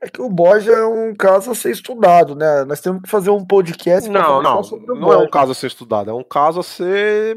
[0.00, 2.64] É que o Borja é um caso a ser estudado, né?
[2.64, 4.08] Nós temos que fazer um podcast.
[4.08, 4.62] Não, não,
[4.94, 7.36] não é um caso a ser estudado, é um caso a ser,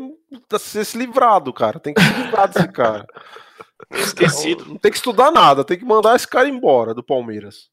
[0.54, 1.79] a ser se livrado, cara.
[1.79, 3.08] Tem que se livrar desse cara.
[3.92, 4.63] Esquecido.
[4.66, 7.71] Não, não tem que estudar nada, tem que mandar esse cara embora do Palmeiras.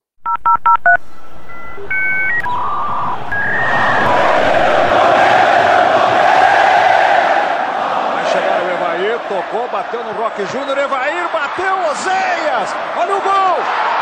[8.14, 12.74] Vai chegar o Evair, tocou, bateu no Roque Júnior, Evair bateu, Ozeias!
[12.96, 13.97] Olha o gol!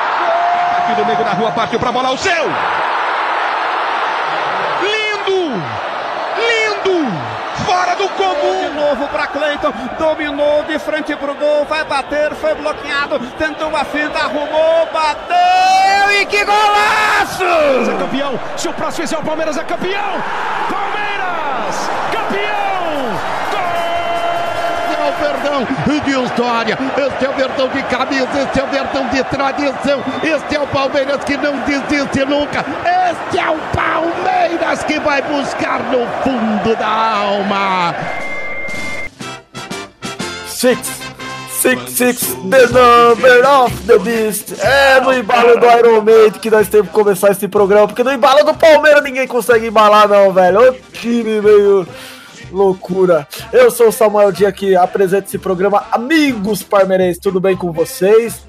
[0.87, 2.45] Aqui do meio da rua, partiu pra bola, o seu!
[4.83, 5.61] Lindo!
[6.39, 7.13] Lindo!
[7.67, 8.69] Fora do comum!
[8.69, 13.85] De novo para Cleiton, dominou de frente pro gol, vai bater, foi bloqueado, tentou a
[13.85, 17.43] finta, arrumou, bateu e que golaço!
[17.91, 20.23] É campeão, se o próximo fizer o Palmeiras é campeão!
[20.71, 23.46] Palmeiras, campeão!
[25.51, 29.25] O Verdão de história, este é o Verdão de camisa, este é o Verdão de
[29.25, 32.65] tradição, este é o Palmeiras que não desiste nunca,
[33.11, 37.95] este é o Palmeiras que vai buscar no fundo da alma.
[40.47, 41.07] Six.
[41.49, 42.21] Six, six,
[42.51, 44.55] the number of the beast.
[44.61, 48.13] É no embalo do Iron Maiden que nós temos que começar esse programa, porque no
[48.13, 50.71] embalo do Palmeiras ninguém consegue embalar, não, velho.
[50.71, 51.89] O time meio
[52.51, 53.27] loucura.
[53.53, 55.85] Eu sou o Samuel Dia que apresenta esse programa.
[55.91, 58.43] Amigos parmeirenses, tudo bem com vocês?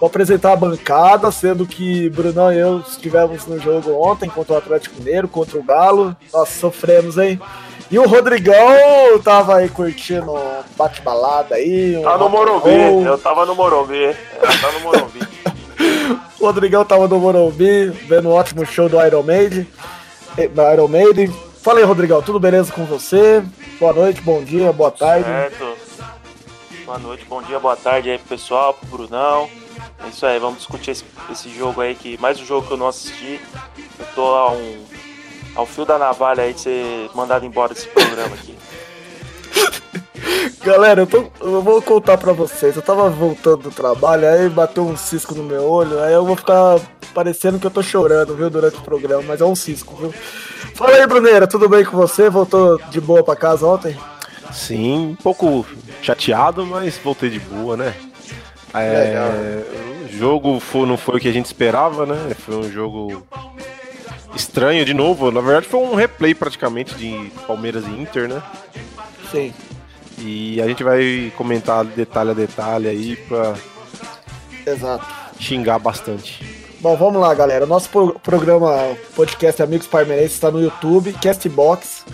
[0.00, 4.56] Vou apresentar a bancada, sendo que Brunão e eu estivemos no jogo ontem contra o
[4.56, 6.16] Atlético Mineiro, contra o Galo.
[6.32, 7.40] Nós sofremos, hein?
[7.88, 8.56] E o Rodrigão
[9.22, 10.32] tava aí curtindo
[10.76, 11.96] bate-balada aí.
[11.98, 14.02] Um tá no Morumbi, eu tava no Morumbi.
[14.02, 15.20] Eu tava no Morumbi.
[16.40, 19.68] o Rodrigão tava no Morumbi, vendo um ótimo show do Iron Maiden.
[20.36, 21.32] Eh, Iron Maiden.
[21.62, 23.40] Fala aí, Rodrigão, tudo beleza com você?
[23.78, 25.24] Boa noite, bom dia, boa tarde.
[25.24, 25.76] Certo.
[26.84, 29.48] Boa noite, bom dia, boa tarde aí pro pessoal, pro Brunão.
[30.04, 32.76] É isso aí, vamos discutir esse, esse jogo aí, que mais um jogo que eu
[32.76, 33.40] não assisti.
[33.96, 34.84] Eu tô a um,
[35.54, 38.58] ao fio da navalha aí de ser mandado embora desse programa aqui.
[40.64, 42.76] Galera, eu, tô, eu, vou contar pra vocês.
[42.76, 46.36] Eu tava voltando do trabalho, aí bateu um cisco no meu olho, aí eu vou
[46.36, 46.80] ficar
[47.12, 50.14] parecendo que eu tô chorando, viu, durante o programa, mas é um cisco, viu?
[50.74, 52.30] Fala aí, Bruneira, tudo bem com você?
[52.30, 53.96] Voltou de boa pra casa ontem?
[54.52, 55.66] Sim, um pouco
[56.00, 57.94] chateado, mas voltei de boa, né?
[58.72, 59.62] É,
[60.04, 62.34] o jogo foi, não foi o que a gente esperava, né?
[62.38, 63.26] Foi um jogo
[64.34, 65.30] estranho de novo.
[65.30, 68.42] Na verdade, foi um replay praticamente de Palmeiras e Inter, né?
[69.30, 69.52] Sim.
[70.24, 73.54] E a gente vai comentar detalhe a detalhe aí pra
[74.64, 75.04] Exato.
[75.40, 76.62] xingar bastante.
[76.80, 77.66] Bom, vamos lá, galera.
[77.66, 82.04] Nosso pro programa podcast Amigos Parmeirenses está no YouTube, Castbox.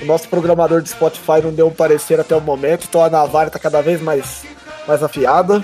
[0.00, 3.46] O nosso programador de Spotify não deu um parecer até o momento, então a navalha
[3.48, 4.44] está cada vez mais,
[4.86, 5.62] mais afiada.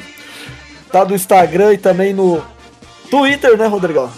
[0.93, 2.43] Tá no Instagram e também no
[3.11, 4.11] Twitter, né, Rodrigão?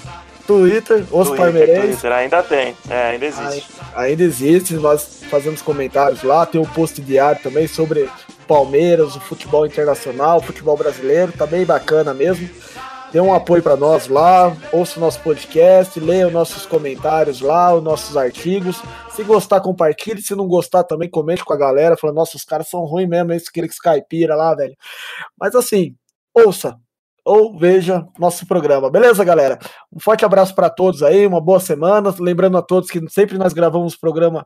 [0.50, 1.90] Twitter, os Twitter, Parmeirenses.
[1.90, 3.70] Twitter, ainda tem, é, ainda existe.
[3.94, 8.10] Ainda existe, nós fazemos comentários lá, tem um post diário também sobre
[8.48, 12.50] Palmeiras, o futebol internacional, o futebol brasileiro, tá bem bacana mesmo.
[13.12, 17.72] Dê um apoio para nós lá, ouça o nosso podcast, leia os nossos comentários lá,
[17.72, 18.82] os nossos artigos.
[19.10, 20.22] Se gostar, compartilhe.
[20.22, 23.32] Se não gostar, também comente com a galera, falando, nossa, os caras são ruins mesmo,
[23.32, 24.76] esse aquele caipira lá, velho.
[25.38, 25.94] Mas assim,
[26.34, 26.76] ouça
[27.30, 28.90] ou veja nosso programa.
[28.90, 29.56] Beleza, galera?
[29.92, 32.12] Um forte abraço para todos aí, uma boa semana.
[32.18, 34.44] Lembrando a todos que sempre nós gravamos programa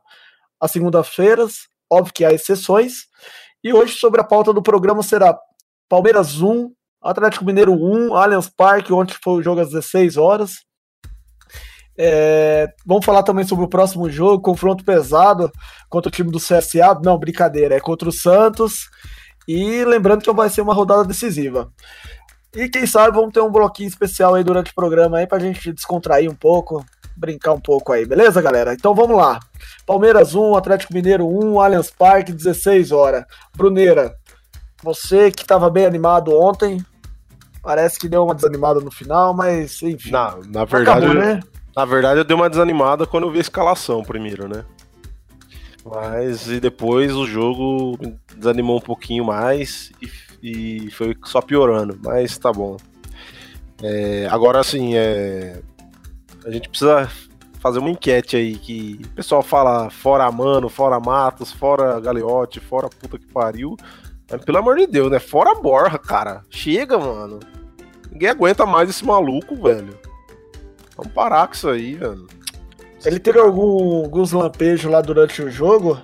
[0.61, 3.07] às segundas-feiras, óbvio que há exceções.
[3.63, 5.35] E hoje, sobre a pauta do programa, será
[5.89, 10.57] Palmeiras 1, Atlético Mineiro 1, Allianz Parque, ontem foi o jogo às 16 horas.
[11.97, 15.51] É, vamos falar também sobre o próximo jogo, confronto pesado
[15.89, 16.99] contra o time do CSA.
[17.03, 18.87] Não, brincadeira, é contra o Santos.
[19.47, 21.71] E lembrando que vai ser uma rodada decisiva.
[22.55, 25.73] E quem sabe vamos ter um bloquinho especial aí durante o programa aí pra gente
[25.73, 26.85] descontrair um pouco,
[27.15, 28.73] brincar um pouco aí, beleza, galera?
[28.73, 29.39] Então vamos lá.
[29.85, 33.25] Palmeiras 1, Atlético Mineiro 1, Allianz Parque, 16 horas.
[33.55, 34.15] Bruneira,
[34.81, 36.83] você que estava bem animado ontem,
[37.65, 40.11] Parece que deu uma desanimada no final, mas enfim.
[40.11, 41.39] Na, na verdade, acabou, né?
[41.75, 44.63] na verdade, eu dei uma desanimada quando eu vi a escalação primeiro, né?
[45.83, 47.97] Mas e depois o jogo
[48.37, 50.07] desanimou um pouquinho mais e,
[50.45, 52.77] e foi só piorando, mas tá bom.
[53.81, 55.59] É, agora assim, é,
[56.45, 57.09] a gente precisa
[57.59, 62.87] fazer uma enquete aí que o pessoal fala fora Mano, fora Matos, fora Galeote, fora
[62.87, 63.75] puta que pariu.
[64.29, 65.17] Mas, pelo amor de Deus, né?
[65.17, 66.43] Fora Borra, cara.
[66.49, 67.39] Chega, mano.
[68.11, 69.97] Ninguém aguenta mais esse maluco, velho.
[70.95, 72.27] Vamos parar com isso aí, velho.
[73.03, 75.99] Ele teve algum, alguns lampejos lá durante o jogo,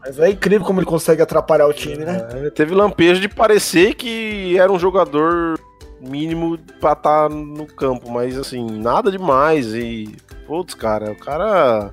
[0.00, 2.26] mas é incrível como ele consegue atrapalhar o time, né?
[2.34, 5.58] É, teve lampejo de parecer que era um jogador
[6.00, 9.74] mínimo pra estar tá no campo, mas assim, nada demais.
[9.74, 10.14] E,
[10.46, 11.92] putz, cara, o cara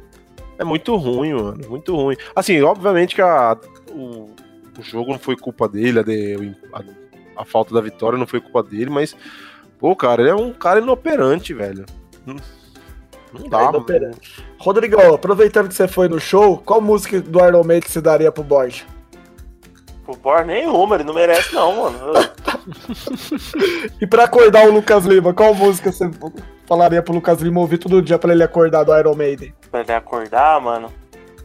[0.58, 2.16] é muito ruim, mano, muito ruim.
[2.36, 3.58] Assim, obviamente que a,
[3.92, 4.30] o,
[4.78, 6.04] o jogo não foi culpa dele, a,
[6.78, 6.84] a,
[7.42, 9.16] a, falta da vitória não foi culpa dele, mas,
[9.78, 11.86] pô, cara, ele é um cara inoperante, velho.
[13.34, 13.86] Não, não dá, mano.
[14.60, 18.44] Rodrigão, aproveitando que você foi no show, qual música do Iron Maiden você daria pro
[18.44, 18.86] Borja?
[20.04, 22.14] Pro Borja nenhuma, ele não merece não, mano.
[24.00, 26.10] e pra acordar o Lucas Lima, qual música você
[26.68, 29.54] falaria pro Lucas Lima ouvir todo dia pra ele acordar do Iron Maiden?
[29.72, 30.92] Pra ele acordar, mano?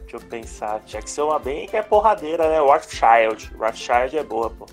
[0.00, 0.80] Deixa eu pensar.
[0.84, 2.58] Tinha que ser uma bem que é porradeira, né?
[2.60, 3.50] Rothschild.
[3.58, 4.66] Rothschild é boa, pô.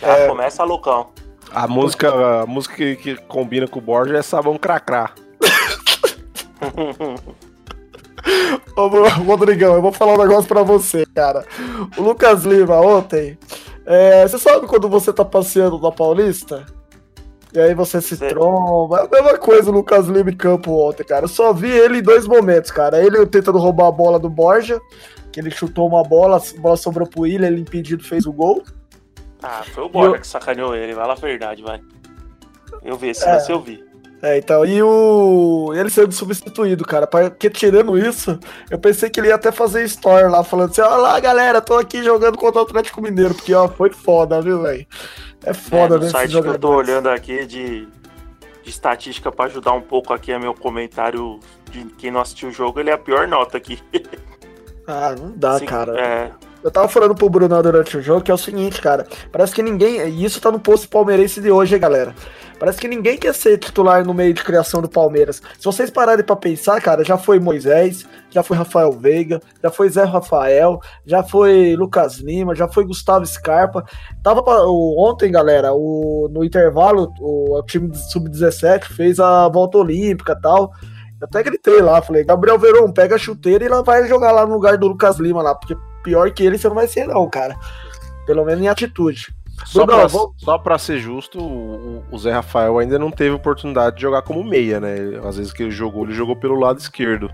[0.00, 0.28] Já é...
[0.28, 1.10] começa Lucão.
[1.50, 5.12] A música, a música que, que combina com o Borja é Sabão Cracrá.
[8.76, 8.88] Ô,
[9.24, 11.44] Rodrigão, eu vou falar um negócio pra você, cara.
[11.96, 13.38] O Lucas Lima ontem.
[13.86, 16.66] É, você sabe quando você tá passeando na Paulista?
[17.52, 18.98] E aí você se tromba.
[18.98, 21.24] É a mesma coisa o Lucas Lima em campo ontem, cara.
[21.24, 23.02] Eu só vi ele em dois momentos, cara.
[23.02, 24.78] Ele tentando roubar a bola do Borja,
[25.32, 28.62] que ele chutou uma bola, a bola sobrou pro Willian, ele impedido fez o gol.
[29.42, 30.20] Ah, foi o Borja eu...
[30.20, 31.80] que sacaneou ele, vai lá a verdade, vai.
[32.82, 33.44] Eu vi, esse é.
[33.48, 33.87] eu vi.
[34.20, 35.72] É, então, e o.
[35.74, 37.06] Ele sendo substituído, cara.
[37.06, 38.38] Porque tirando isso,
[38.68, 41.74] eu pensei que ele ia até fazer story lá, falando assim: olha lá, galera, tô
[41.74, 44.86] aqui jogando contra o Atlético Mineiro, porque ó, foi foda, viu, velho?
[45.44, 46.10] É foda, é, no né?
[46.10, 50.38] site que eu tô olhando aqui de, de estatística pra ajudar um pouco aqui a
[50.38, 51.38] meu comentário
[51.70, 53.78] de quem não assistiu o jogo, ele é a pior nota aqui.
[54.90, 56.00] Ah, não dá, Sim, cara.
[56.00, 56.32] É,
[56.62, 59.06] eu tava falando pro Bruno durante o jogo que é o seguinte, cara.
[59.30, 60.08] Parece que ninguém.
[60.08, 62.14] E isso tá no posto palmeirense de hoje, hein, galera.
[62.58, 65.40] Parece que ninguém quer ser titular no meio de criação do Palmeiras.
[65.58, 69.88] Se vocês pararem para pensar, cara, já foi Moisés, já foi Rafael Veiga, já foi
[69.88, 73.84] Zé Rafael, já foi Lucas Lima, já foi Gustavo Scarpa.
[74.24, 80.34] Tava pra, ontem, galera, o, no intervalo, o, o time sub-17 fez a volta olímpica
[80.36, 80.72] e tal.
[81.20, 84.44] Eu até gritei lá, falei, Gabriel Veron, pega a chuteira e lá vai jogar lá
[84.44, 85.76] no lugar do Lucas Lima lá, porque
[86.08, 87.54] pior que ele você não vai ser não, cara.
[88.26, 89.28] Pelo menos em atitude.
[89.66, 90.34] Só, Bruno, pra, vou...
[90.38, 94.42] só pra ser justo, o, o, Zé Rafael ainda não teve oportunidade de jogar como
[94.44, 94.96] meia, né?
[95.24, 97.28] Às vezes que ele jogou, ele jogou pelo lado esquerdo.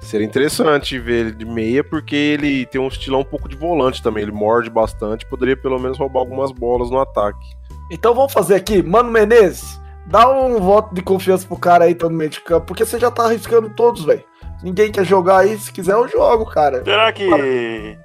[0.00, 4.02] Seria interessante ver ele de meia, porque ele tem um estilão um pouco de volante
[4.02, 4.22] também.
[4.22, 7.46] Ele morde bastante, poderia pelo menos roubar algumas bolas no ataque.
[7.90, 12.08] Então vamos fazer aqui, Mano Menezes, dá um voto de confiança pro cara aí, tá
[12.08, 14.24] no meio de campo, porque você já tá arriscando todos, velho.
[14.62, 16.84] Ninguém quer jogar aí, se quiser eu jogo, cara.
[16.84, 17.98] Será que.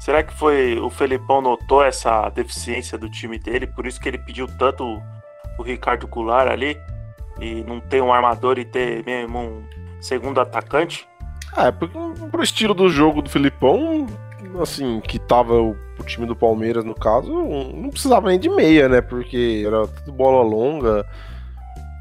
[0.00, 4.18] Será que foi o Felipão notou essa deficiência do time dele, por isso que ele
[4.18, 5.00] pediu tanto
[5.56, 6.76] o Ricardo Goulart ali?
[7.40, 9.62] E não ter um armador e ter mesmo um
[10.00, 11.06] segundo atacante?
[11.56, 11.96] Ah, é, porque
[12.30, 14.06] pro estilo do jogo do Felipão,
[14.60, 18.88] assim, que tava o, o, time do Palmeiras no caso, não precisava nem de meia,
[18.88, 19.00] né?
[19.00, 21.06] Porque era tudo bola longa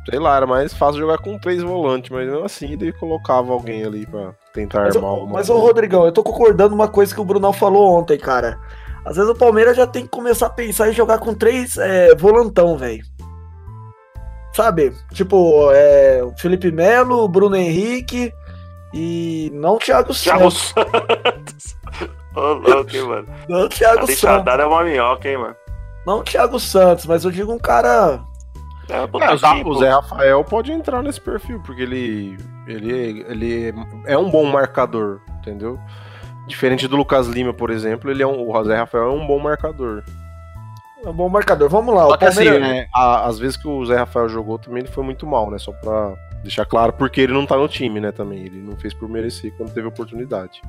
[0.10, 3.84] sei lá, era mais fácil jogar com três volantes, mas mesmo assim ele colocava alguém
[3.84, 7.26] ali pra tentar mas, armar Mas, ô Rodrigão, eu tô concordando uma coisa que o
[7.26, 8.60] Brunão falou ontem, cara.
[9.06, 12.16] Às vezes o Palmeiras já tem que começar a pensar em jogar com três é,
[12.16, 13.04] volantão, velho.
[14.54, 14.94] Sabe?
[15.14, 18.34] Tipo, é, o Felipe Melo, o Bruno Henrique
[18.94, 20.74] e não o Thiago Santos.
[20.74, 21.78] Thiago Santos.
[22.36, 23.28] Ô, louco, hein, mano.
[23.50, 24.60] Não o Thiago Santos.
[24.60, 25.56] é uma minhoca, hein, mano.
[26.06, 28.22] Não o Thiago Santos, mas eu digo um cara
[28.92, 33.74] é, é, o Zé Rafael pode entrar nesse perfil, porque ele, ele, ele
[34.06, 35.80] é um bom marcador, entendeu?
[36.48, 39.40] Diferente do Lucas Lima, por exemplo, ele é um, o Zé Rafael é um bom
[39.40, 40.04] marcador.
[41.04, 41.70] É um bom marcador.
[41.70, 42.04] Vamos lá.
[42.04, 45.26] Só que assim, né, às vezes que o Zé Rafael jogou também ele foi muito
[45.26, 45.58] mal, né?
[45.58, 48.12] Só pra deixar claro, porque ele não tá no time, né?
[48.12, 48.46] Também.
[48.46, 50.62] Ele não fez por merecer quando teve oportunidade.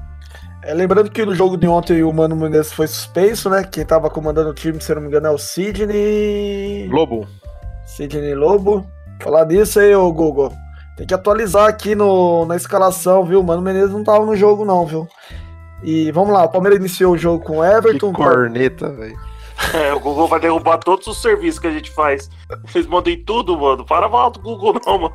[0.63, 3.65] É, lembrando que no jogo de ontem o Mano Menezes foi suspenso, né?
[3.65, 6.89] Quem tava comandando o time, se não me engano, é o Sidney.
[6.89, 7.27] Lobo.
[7.97, 8.87] Sidney Lobo.
[9.21, 10.53] Falar disso aí, ô Google.
[10.97, 13.43] Tem que atualizar aqui no, na escalação, viu?
[13.43, 15.09] Mano Menezes não tava no jogo, não, viu?
[15.83, 18.13] E vamos lá, o Palmeiras iniciou o jogo com o Everton.
[18.13, 19.19] Que corneta, velho.
[19.75, 22.29] É, o Google vai derrubar todos os serviços que a gente faz.
[22.67, 23.85] Vocês mandem tudo, mano.
[23.87, 25.15] Para mal do Google, não, mano.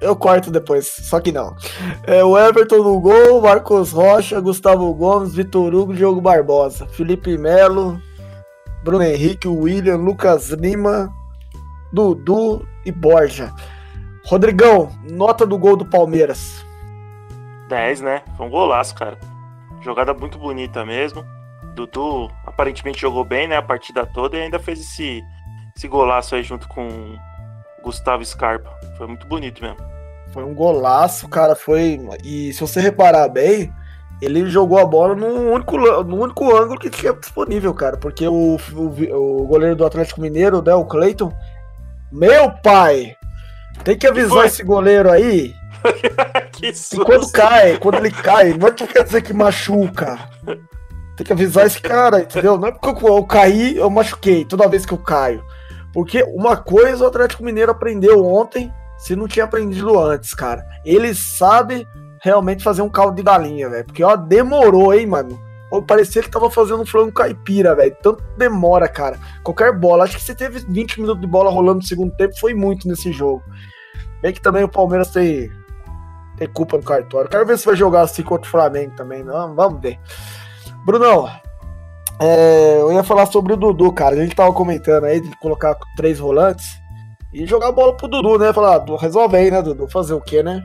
[0.00, 1.54] Eu corto depois, só que não.
[2.04, 8.00] É, o Everton no gol, Marcos Rocha, Gustavo Gomes, Vitor Hugo, Diogo Barbosa, Felipe Melo,
[8.86, 11.12] Bruno Henrique, William, Lucas Lima,
[11.92, 13.52] Dudu e Borja.
[14.24, 16.64] Rodrigão, nota do gol do Palmeiras.
[17.68, 18.22] 10, né?
[18.36, 19.18] Foi um golaço, cara.
[19.80, 21.24] Jogada muito bonita mesmo.
[21.74, 23.56] Dudu aparentemente jogou bem, né?
[23.56, 25.20] A partida toda e ainda fez esse,
[25.76, 26.88] esse golaço aí junto com
[27.82, 28.70] Gustavo Scarpa.
[28.96, 29.78] Foi muito bonito mesmo.
[30.32, 31.56] Foi um golaço, cara.
[31.56, 31.98] Foi.
[32.22, 33.72] E se você reparar bem,
[34.20, 37.96] ele jogou a bola no único, no único ângulo que tinha disponível, cara.
[37.96, 41.32] Porque o, o, o goleiro do Atlético Mineiro, né, o Cleiton,
[42.10, 43.14] meu pai,
[43.84, 45.54] tem que avisar esse goleiro aí.
[46.52, 50.18] que e quando cai, quando ele cai, não é que quer dizer que machuca.
[51.16, 52.58] Tem que avisar esse cara, entendeu?
[52.58, 55.44] Não é porque eu, eu caí, eu machuquei toda vez que eu caio.
[55.92, 60.64] Porque uma coisa o Atlético Mineiro aprendeu ontem, se não tinha aprendido antes, cara.
[60.84, 61.86] Ele sabe
[62.26, 63.84] realmente fazer um caldo de galinha, velho.
[63.84, 65.40] Porque, ó, demorou, hein, mano.
[65.86, 67.96] Parecia que tava fazendo um frango caipira, velho.
[68.02, 69.18] Tanto demora, cara.
[69.42, 70.04] Qualquer bola.
[70.04, 72.38] Acho que você teve 20 minutos de bola rolando no segundo tempo.
[72.38, 73.42] Foi muito nesse jogo.
[74.20, 75.50] Bem que também o Palmeiras tem,
[76.36, 77.30] tem culpa no cartório.
[77.30, 79.22] Quero ver se vai jogar assim contra o Flamengo também.
[79.22, 79.98] Não, vamos ver.
[80.84, 81.28] Brunão,
[82.20, 84.14] é, eu ia falar sobre o Dudu, cara.
[84.14, 86.66] A gente tava comentando aí de colocar três volantes
[87.32, 88.52] e jogar a bola pro Dudu, né?
[88.52, 89.88] Falar, ah, resolve aí, né, Dudu?
[89.88, 90.62] Fazer o quê, né?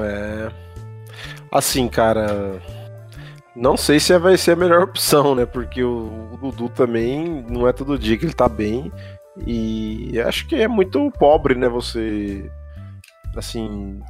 [0.00, 0.63] É.
[1.54, 2.60] Assim, cara.
[3.54, 5.46] Não sei se vai ser a melhor opção, né?
[5.46, 8.90] Porque o, o Dudu também não é todo dia que ele tá bem.
[9.46, 11.68] E acho que é muito pobre, né?
[11.68, 12.50] Você.
[13.36, 14.00] Assim.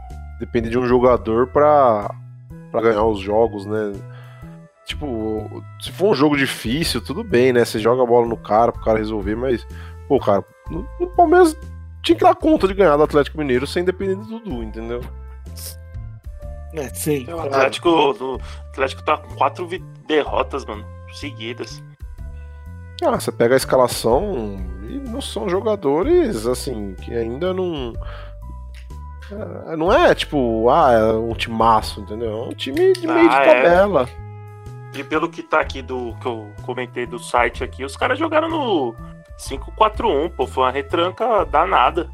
[0.41, 2.11] Depende de um jogador pra,
[2.73, 3.93] pra ganhar os jogos, né?
[4.87, 7.65] Tipo, se for um jogo difícil, tudo bem, né?
[7.65, 9.67] Você joga a bola no cara pro cara resolver, mas,
[10.09, 11.57] pô, cara, no, no Palmeiras
[12.03, 15.01] tinha que dar conta de ganhar do Atlético Mineiro sem depender do Dudu, entendeu?
[16.75, 17.27] É, sim.
[17.33, 18.41] O Atlético, o
[18.71, 19.69] Atlético tá com quatro
[20.07, 21.83] derrotas, mano, seguidas.
[23.03, 27.93] Ah, você pega a escalação e não são jogadores, assim, que ainda não.
[29.71, 32.31] É, não é tipo, ah, é um timaço, entendeu?
[32.31, 33.55] É um time de meio ah, de é.
[33.55, 34.09] tabela.
[34.95, 34.99] É.
[34.99, 38.49] E pelo que tá aqui do que eu comentei do site aqui, os caras jogaram
[38.49, 38.95] no
[39.39, 42.09] 5-4-1, pô, foi uma retranca danada.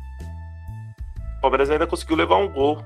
[1.38, 2.85] O Palmeiras ainda conseguiu levar um gol.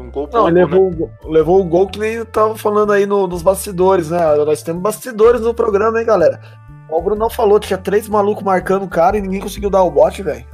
[0.00, 1.08] Um gol Não, pouco, levou, né?
[1.24, 4.18] levou o gol que nem eu tava falando aí no, nos bastidores, né?
[4.36, 6.40] Nós temos bastidores no programa, hein, galera?
[6.88, 9.90] O Bruno não falou, tinha três malucos marcando o cara e ninguém conseguiu dar o
[9.90, 10.44] bote, velho.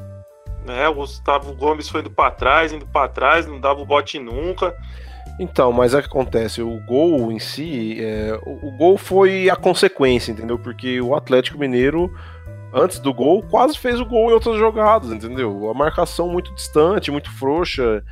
[0.68, 4.18] É, o Gustavo Gomes foi indo pra trás, indo pra trás, não dava o bote
[4.18, 4.74] nunca.
[5.38, 9.56] Então, mas é que acontece, o gol em si, é, o, o, gol foi a
[9.56, 10.58] consequência, entendeu?
[10.58, 12.10] Porque o Atlético Mineiro,
[12.72, 15.70] antes do gol, quase fez o gol em outras jogadas, entendeu?
[15.70, 18.02] A marcação muito distante, muito frouxa,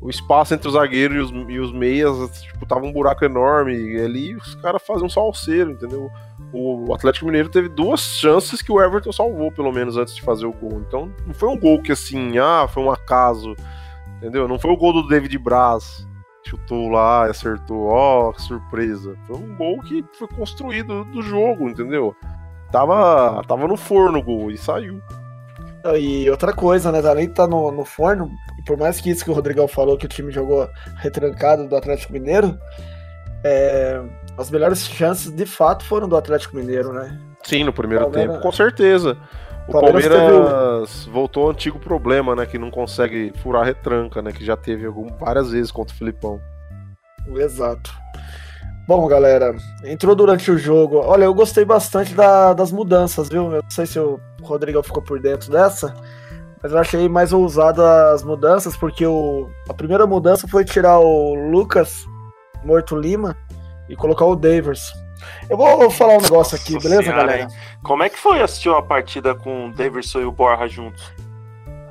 [0.00, 3.74] o espaço entre os zagueiros e os, e os meias, tipo, tava um buraco enorme,
[3.74, 6.10] e ali os caras faziam um salseiro, entendeu?
[6.52, 10.46] O Atlético Mineiro teve duas chances que o Everton salvou, pelo menos, antes de fazer
[10.46, 10.82] o gol.
[10.86, 13.54] Então, não foi um gol que assim, ah, foi um acaso,
[14.16, 14.48] entendeu?
[14.48, 16.08] Não foi o gol do David Braz
[16.42, 19.16] chutou lá e acertou, ó, oh, que surpresa.
[19.26, 22.14] Foi um gol que foi construído do jogo, entendeu?
[22.72, 25.00] Tava, tava no forno o gol e saiu.
[25.98, 26.98] E outra coisa, né?
[26.98, 28.30] Além de estar tá no, no forno,
[28.66, 32.12] por mais que isso que o Rodrigão falou, que o time jogou retrancado do Atlético
[32.12, 32.58] Mineiro,
[33.42, 34.00] é,
[34.36, 37.18] as melhores chances de fato foram do Atlético Mineiro, né?
[37.42, 38.32] Sim, no primeiro Palmeiras...
[38.32, 39.16] tempo, com certeza.
[39.66, 41.10] O Palmeiras, Palmeiras teve...
[41.12, 42.44] voltou ao antigo problema, né?
[42.44, 44.32] Que não consegue furar retranca, né?
[44.32, 46.40] Que já teve algum, várias vezes contra o Filipão.
[47.36, 47.94] Exato.
[48.90, 49.54] Bom, galera,
[49.84, 50.96] entrou durante o jogo.
[50.96, 53.44] Olha, eu gostei bastante da, das mudanças, viu?
[53.52, 55.94] Eu não sei se o Rodrigo ficou por dentro dessa,
[56.60, 61.34] mas eu achei mais ousada as mudanças, porque o, a primeira mudança foi tirar o
[61.52, 62.04] Lucas
[62.64, 63.36] Morto Lima
[63.88, 64.92] e colocar o Davis.
[65.48, 67.42] Eu vou falar um negócio aqui, Nossa beleza, senhora, galera?
[67.42, 67.48] Hein?
[67.84, 71.12] Como é que foi assistir uma partida com o Davidson e o Borja juntos?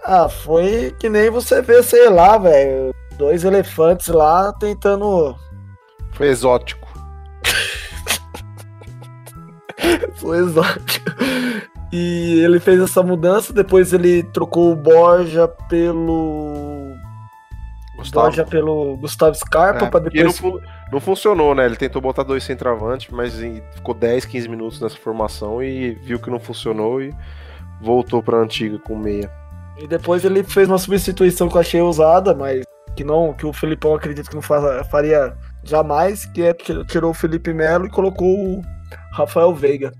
[0.04, 2.94] Ah, foi que nem você vê, sei lá, velho.
[3.18, 5.34] Dois elefantes lá tentando.
[6.12, 6.89] Foi exótico.
[10.18, 11.12] foi exótico.
[11.92, 16.94] E ele fez essa mudança, depois ele trocou o Borja pelo.
[17.98, 18.28] Gustavo.
[18.28, 20.42] Borja pelo Gustavo Scarpa é, para depois.
[20.42, 20.60] Não,
[20.92, 21.66] não funcionou, né?
[21.66, 23.34] Ele tentou botar dois centroavantes, mas
[23.74, 27.14] ficou 10, 15 minutos nessa formação e viu que não funcionou e
[27.82, 29.30] voltou para a antiga com meia.
[29.78, 32.64] E depois ele fez uma substituição que eu achei usada, mas
[32.96, 35.36] que não, que o Felipão acredita que não faria
[35.70, 38.62] jamais, que é tirou o Felipe Melo e colocou o
[39.12, 39.92] Rafael Veiga.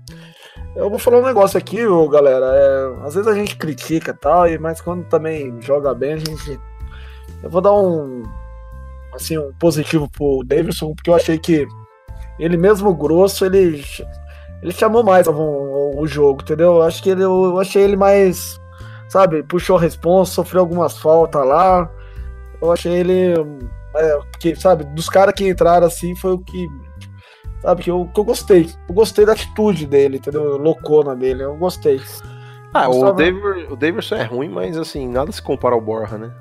[0.76, 1.78] Eu vou falar um negócio aqui,
[2.10, 2.46] galera.
[2.46, 6.60] É, às vezes a gente critica tal, mas quando também joga bem, a gente.
[7.42, 8.22] Eu vou dar um,
[9.14, 11.66] assim, um positivo pro Davidson, porque eu achei que
[12.38, 13.84] ele mesmo grosso, ele,
[14.62, 16.76] ele chamou mais o, o jogo, entendeu?
[16.76, 18.60] Eu acho que ele, eu achei ele mais,
[19.08, 21.90] sabe, puxou a responsa, sofreu algumas faltas lá.
[22.62, 23.34] Eu achei ele,
[23.96, 26.66] é, que, sabe, dos caras que entraram assim, foi o que,
[27.60, 28.68] sabe, que eu, que eu gostei.
[28.88, 30.56] Eu gostei da atitude dele, entendeu?
[30.56, 32.00] Loucona dele, eu gostei.
[32.72, 36.32] Ah, o, David, o Davidson é ruim, mas assim, nada se compara ao Borja, né?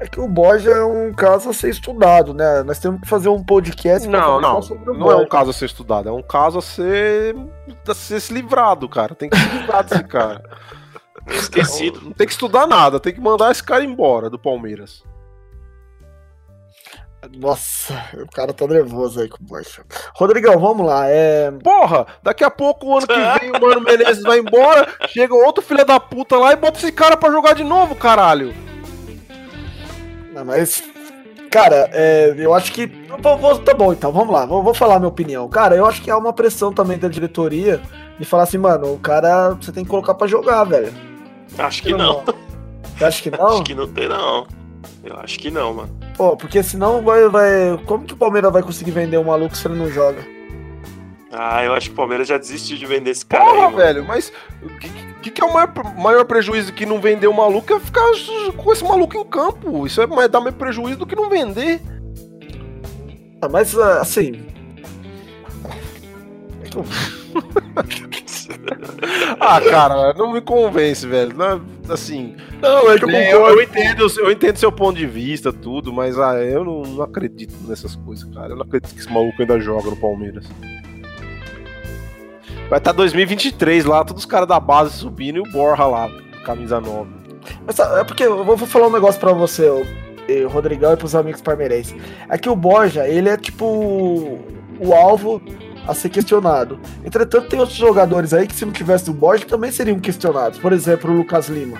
[0.00, 2.62] É que o Borja é um caso a ser estudado, né?
[2.62, 4.60] Nós temos que fazer um podcast Não, não.
[4.86, 7.34] Não é um caso a ser estudado, é um caso a ser,
[7.88, 9.14] a ser se livrado, cara.
[9.14, 10.42] Tem que se livrar desse cara.
[11.26, 12.00] Esquecido.
[12.02, 15.02] Não tem que estudar nada, tem que mandar esse cara embora do Palmeiras.
[17.36, 19.82] Nossa, o cara tá nervoso aí com o Borja.
[20.14, 21.06] Rodrigão, vamos lá.
[21.08, 21.50] É...
[21.50, 25.62] Porra, daqui a pouco, o ano que vem, o Mano Menezes vai embora, chega outro
[25.62, 28.54] filho da puta lá e bota esse cara pra jogar de novo, caralho.
[30.32, 30.82] Não, mas,
[31.50, 32.86] cara, é, eu acho que.
[33.20, 35.48] Vou, vou, tá bom, então, vamos lá, vou, vou falar minha opinião.
[35.48, 37.80] Cara, eu acho que há uma pressão também da diretoria
[38.18, 40.92] de falar assim, mano, o cara você tem que colocar pra jogar, velho.
[41.58, 42.24] Acho que não.
[42.96, 43.46] Você acha que não?
[43.46, 44.46] Acho que não tem, não.
[45.02, 46.03] Eu acho que não, mano.
[46.16, 47.78] Pô, porque senão vai, vai.
[47.86, 50.24] Como que o Palmeiras vai conseguir vender um maluco se ele não joga?
[51.32, 54.04] Ah, eu acho que o Palmeiras já desistiu de vender esse cara Porra, aí, velho,
[54.04, 54.88] mas o que,
[55.20, 58.04] que, que é o maior, maior prejuízo que não vender o maluco é ficar
[58.56, 59.84] com esse maluco em campo.
[59.84, 61.80] Isso é mais, dá mais prejuízo do que não vender.
[63.42, 64.46] Ah, mas ah, assim.
[66.62, 66.68] É
[69.40, 71.36] Ah, cara, não me convence, velho.
[71.36, 73.60] Não, assim, Não, é que eu É, eu, concordo.
[73.60, 77.54] eu entendo, eu entendo seu ponto de vista, tudo, mas ah, eu não, não acredito
[77.68, 78.52] nessas coisas, cara.
[78.52, 80.46] Eu não acredito que esse maluco ainda joga no Palmeiras.
[82.68, 86.10] Vai estar 2023 lá, todos os caras da base subindo e o Borra lá,
[86.46, 87.10] camisa 9.
[87.66, 91.14] Mas sabe, é porque eu vou falar um negócio pra você, o Rodrigão e pros
[91.14, 91.94] amigos parmeirenses.
[92.28, 94.40] É que o Borja, ele é tipo
[94.80, 95.42] o alvo
[95.86, 96.80] a ser questionado.
[97.04, 100.58] Entretanto, tem outros jogadores aí que se não tivesse o Borja também seriam questionados.
[100.58, 101.78] Por exemplo, o Lucas Lima.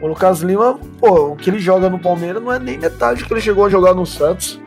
[0.00, 3.26] O Lucas Lima, pô, o que ele joga no Palmeiras não é nem metade do
[3.26, 4.60] que ele chegou a jogar no Santos.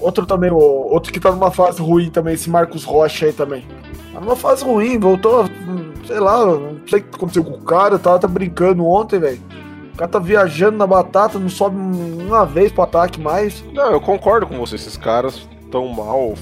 [0.00, 3.66] Outro também, outro que tá numa fase ruim também, esse Marcos Rocha aí também.
[4.12, 7.62] Tá numa fase ruim, voltou, hum, sei lá, não sei o que aconteceu com o
[7.62, 9.40] cara, tava tá brincando ontem, velho.
[9.94, 13.64] O cara tá viajando na batata, não sobe uma vez pro ataque mais.
[13.72, 16.34] Não, eu concordo com você, esses caras tão mal.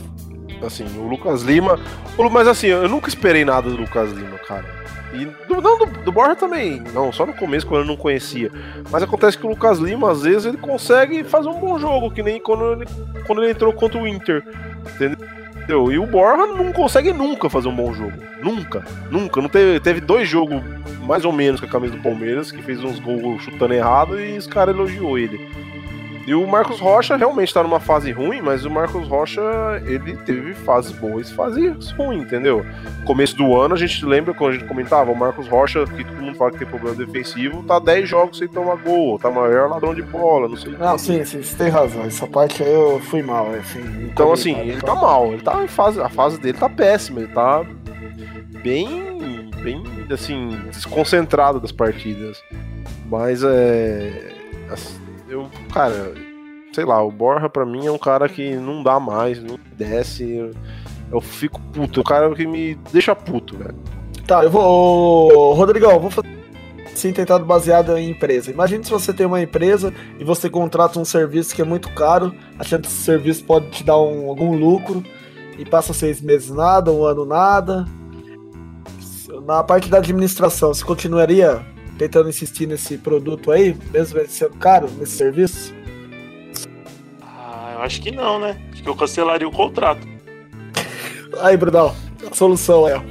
[0.65, 1.79] Assim, o Lucas Lima.
[2.31, 4.75] Mas assim, eu nunca esperei nada do Lucas Lima, cara.
[5.23, 6.83] E do, não, do, do Borja também.
[6.93, 8.51] Não, só no começo, quando eu não conhecia.
[8.91, 12.23] Mas acontece que o Lucas Lima, às vezes, ele consegue fazer um bom jogo, que
[12.23, 12.87] nem quando ele,
[13.26, 14.45] quando ele entrou contra o Inter.
[14.95, 15.91] Entendeu?
[15.91, 18.13] E o Borja não consegue nunca fazer um bom jogo.
[18.43, 18.85] Nunca.
[19.11, 19.41] Nunca.
[19.41, 20.63] Não teve, teve dois jogos
[21.02, 24.37] mais ou menos com a camisa do Palmeiras, que fez uns gols chutando errado e
[24.37, 25.41] os caras elogiou ele.
[26.26, 29.41] E o Marcos Rocha realmente tá numa fase ruim, mas o Marcos Rocha,
[29.84, 32.67] ele teve fases boas e fases ruins, entendeu?
[33.04, 36.17] Começo do ano, a gente lembra quando a gente comentava, o Marcos Rocha, que todo
[36.21, 39.95] mundo fala que tem problema defensivo, tá 10 jogos sem tomar gol, tá maior ladrão
[39.95, 40.99] de bola, não sei o Não, quê.
[40.99, 42.02] sim, sim, você tem razão.
[42.02, 44.08] Essa parte aí eu fui mal, assim.
[44.10, 47.28] Então, assim, ele tá mal, ele tá em fase, a fase dele tá péssima, ele
[47.32, 47.65] tá
[48.65, 52.43] bem, bem, assim, desconcentrado das partidas.
[53.08, 54.32] Mas é.
[54.73, 56.15] assim, Eu, cara,
[56.73, 60.30] sei lá, o Borja pra mim é um cara que não dá mais, não desce.
[60.30, 60.50] Eu,
[61.12, 63.75] eu fico puto, é o cara que me deixa puto, velho.
[64.26, 65.52] Tá, eu vou.
[65.54, 66.36] Rodrigão, vou fazer
[66.95, 68.50] sim tentado baseado em empresa.
[68.50, 72.34] Imagine se você tem uma empresa e você contrata um serviço que é muito caro,
[72.58, 75.04] achando que esse serviço pode te dar um- algum lucro,
[75.58, 77.84] e passa seis meses nada, um ano nada.
[79.45, 81.65] Na parte da administração, você continuaria
[81.99, 85.75] tentando insistir nesse produto aí, mesmo ele sendo caro, nesse serviço?
[87.23, 88.56] Ah, eu acho que não, né?
[88.73, 90.06] Acho que eu cancelaria o contrato.
[91.41, 91.95] Aí, Brunão,
[92.30, 93.02] a solução é.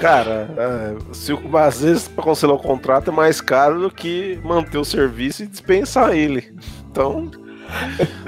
[0.00, 4.40] Cara, é, se, o- às vezes pra cancelar o contrato é mais caro do que
[4.42, 6.54] manter o serviço e dispensar ele.
[6.90, 7.30] Então.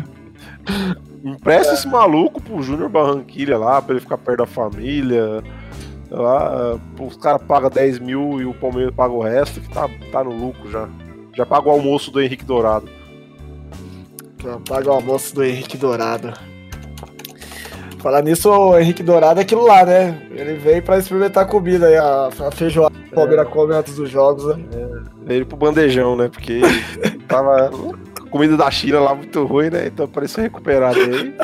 [1.25, 5.42] Empresta esse maluco pro Júnior Barranquilha lá, pra ele ficar perto da família.
[6.12, 10.22] Lá, os caras pagam 10 mil e o Palmeiras paga o resto, que tá, tá
[10.22, 10.87] no lucro já.
[11.35, 12.87] Já paga o almoço do Henrique Dourado.
[14.68, 16.35] Paga o almoço do Henrique Dourado.
[18.01, 20.20] Falar nisso, o Henrique Dourado é aquilo lá, né?
[20.33, 23.94] Ele veio pra experimentar a comida aí, a, a feijoada que o Palmeiras come antes
[23.94, 24.62] dos jogos, né?
[25.25, 26.29] Veio pro bandejão, né?
[26.29, 26.61] Porque
[27.27, 27.70] tava
[28.29, 29.87] comida da China lá muito ruim, né?
[29.87, 31.35] Então parecia recuperado aí.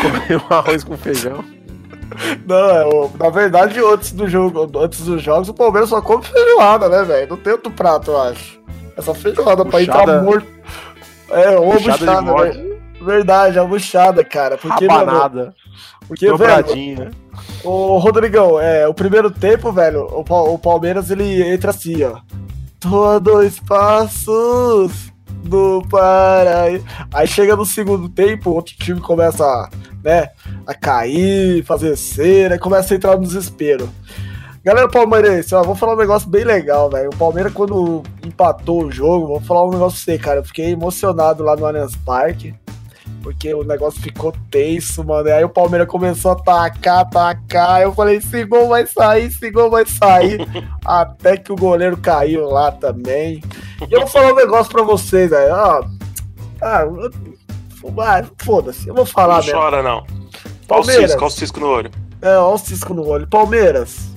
[0.00, 1.42] Comeu um arroz com feijão.
[2.46, 6.22] Não, é, o- na verdade, antes do jogo, antes dos jogos, o Palmeiras só come
[6.24, 7.28] feijoada, né, velho?
[7.30, 8.60] Não tem outro prato, eu acho.
[8.96, 10.46] Essa feijoada pra Buchada- entrar morto.
[11.30, 12.72] É, uma Buchada buchada?
[13.00, 14.56] Verdade, a buchada, cara.
[14.58, 15.54] Porque, Rabanada.
[16.06, 17.04] porque, velho, Dobradinha.
[17.06, 17.10] né?
[17.64, 22.18] Ô, Rodrigão, é, o primeiro tempo, velho, o, o Palmeiras ele entra assim, ó.
[22.78, 25.11] Tô a dois passos
[25.42, 26.84] do Paraíba.
[27.12, 29.70] Aí chega no segundo tempo, outro time começa, a,
[30.02, 30.30] né,
[30.66, 33.88] a cair, fazer cera, começa a entrar no desespero.
[34.64, 37.10] Galera palmeirense, ó, vou falar um negócio bem legal, velho.
[37.10, 39.26] O Palmeiras, quando empatou o jogo.
[39.26, 40.40] Vou falar um negócio pra você, cara.
[40.40, 42.54] Eu fiquei emocionado lá no Allianz Parque.
[43.22, 45.28] Porque o negócio ficou tenso, mano.
[45.28, 47.82] E aí o Palmeiras começou a atacar, atacar.
[47.82, 50.40] Eu falei, esse gol vai sair, esse gol vai sair.
[50.84, 53.42] Até que o goleiro caiu lá também.
[53.88, 55.54] E eu vou falar um negócio pra vocês, velho.
[55.54, 55.80] Ah,
[56.60, 56.84] ah,
[58.38, 59.58] foda-se, eu vou falar Não mesmo.
[59.58, 59.98] chora, não.
[59.98, 61.10] Olha o Palmeiras.
[61.10, 61.90] cisco, olha o cisco no olho.
[62.20, 63.26] É, ó o cisco no olho.
[63.26, 64.11] Palmeiras,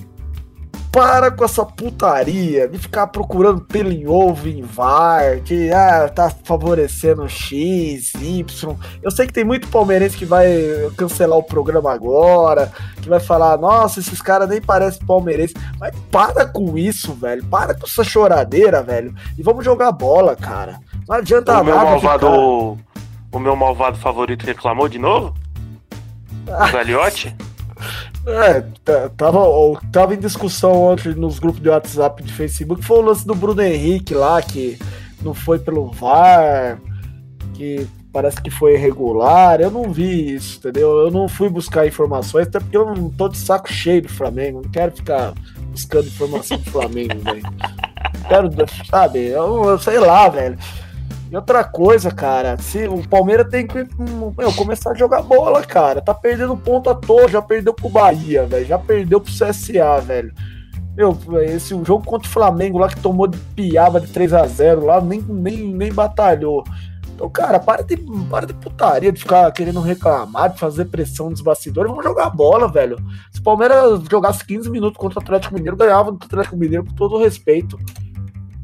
[0.96, 6.30] para com essa putaria de ficar procurando pelo em ovo em VAR, que ah, tá
[6.42, 8.74] favorecendo X, Y.
[9.02, 10.48] Eu sei que tem muito palmeirense que vai
[10.96, 15.52] cancelar o programa agora, que vai falar, nossa, esses caras nem parecem palmeirense.
[15.78, 17.44] Mas para com isso, velho.
[17.44, 19.14] Para com essa choradeira, velho.
[19.36, 20.80] E vamos jogar bola, cara.
[21.06, 22.26] Não adianta O meu nada malvado.
[22.26, 23.36] ficar...
[23.36, 25.34] O meu malvado favorito reclamou de novo?
[26.48, 27.36] O Galiote?
[28.26, 28.60] É,
[29.16, 29.40] tava,
[29.92, 33.62] tava em discussão ontem nos grupos de WhatsApp de Facebook, foi o lance do Bruno
[33.62, 34.76] Henrique lá, que
[35.22, 36.80] não foi pelo VAR,
[37.54, 39.60] que parece que foi irregular.
[39.60, 40.98] Eu não vi isso, entendeu?
[40.98, 44.62] Eu não fui buscar informações, até porque eu não tô de saco cheio do Flamengo.
[44.62, 45.32] Não quero ficar
[45.70, 47.42] buscando informação do Flamengo, velho.
[48.28, 48.50] Quero,
[48.90, 49.26] sabe?
[49.26, 50.58] Eu, eu sei lá, velho.
[51.30, 55.62] E outra coisa, cara, se o Palmeiras tem que hum, meu, começar a jogar bola,
[55.62, 56.00] cara.
[56.00, 58.64] Tá perdendo ponto à toa, já perdeu pro Bahia, velho.
[58.64, 60.32] Já perdeu pro CSA, velho.
[60.96, 64.46] Meu, esse o jogo contra o Flamengo lá que tomou de piaba de 3 a
[64.46, 66.64] 0 lá, nem, nem, nem batalhou.
[67.14, 67.96] Então, cara, para de,
[68.30, 71.90] para de putaria, de ficar querendo reclamar, de fazer pressão nos bastidores.
[71.90, 72.98] Vamos jogar bola, velho.
[73.32, 76.94] Se o Palmeiras jogasse 15 minutos contra o Atlético Mineiro, ganhava do Atlético Mineiro com
[76.94, 77.78] todo respeito.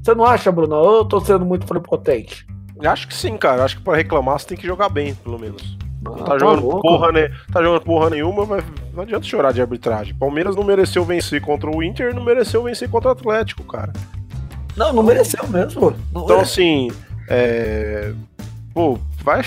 [0.03, 0.75] Você não acha, Bruno?
[0.77, 2.47] Ou eu tô sendo muito prepotente?
[2.85, 3.65] Acho que sim, cara.
[3.65, 5.77] Acho que pra reclamar você tem que jogar bem, pelo menos.
[6.03, 6.83] Não Ah, tá, jogando louco.
[6.83, 7.29] porra, né?
[7.53, 10.15] Tá jogando porra nenhuma, mas não adianta chorar de arbitragem.
[10.15, 13.93] Palmeiras não mereceu vencer contra o Inter e não mereceu vencer contra o Atlético, cara.
[14.77, 15.95] Não, não mereceu mesmo.
[16.13, 16.43] Não Então, é.
[16.43, 16.91] assim,
[17.29, 18.13] é.
[18.75, 19.43] Pô, vai,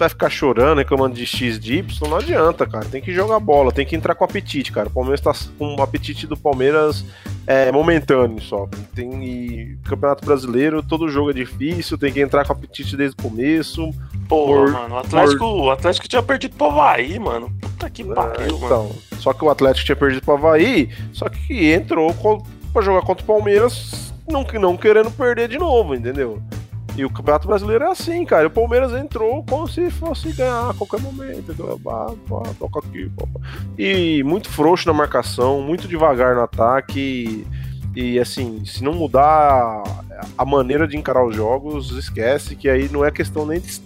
[0.00, 2.84] vai ficar chorando, reclamando de X de Y, não adianta, cara.
[2.86, 4.88] Tem que jogar bola, tem que entrar com apetite, cara.
[4.88, 7.04] O Palmeiras tá com o apetite do Palmeiras
[7.46, 8.68] é momentâneo só.
[8.94, 13.22] Tem e Campeonato Brasileiro, todo jogo é difícil, tem que entrar com apetite desde o
[13.22, 13.90] começo.
[14.28, 14.94] Porra, Por- mano.
[14.94, 17.52] O Atlético, o Atlético tinha perdido pro Havaí, mano.
[17.60, 18.66] Puta que pariu, mano.
[18.66, 23.02] Então, só que o Atlético tinha perdido pro Havaí, só que entrou co- pra jogar
[23.02, 26.40] contra o Palmeiras, não, não querendo perder de novo, entendeu?
[26.96, 28.46] E o Campeonato Brasileiro é assim, cara.
[28.46, 31.54] O Palmeiras entrou como se fosse ganhar a qualquer momento.
[31.82, 32.12] Bah,
[32.58, 33.10] toca aqui.
[33.78, 37.46] E muito frouxo na marcação, muito devagar no ataque.
[37.94, 39.82] E assim, se não mudar
[40.36, 43.80] a maneira de encarar os jogos, esquece que aí não é questão nem de,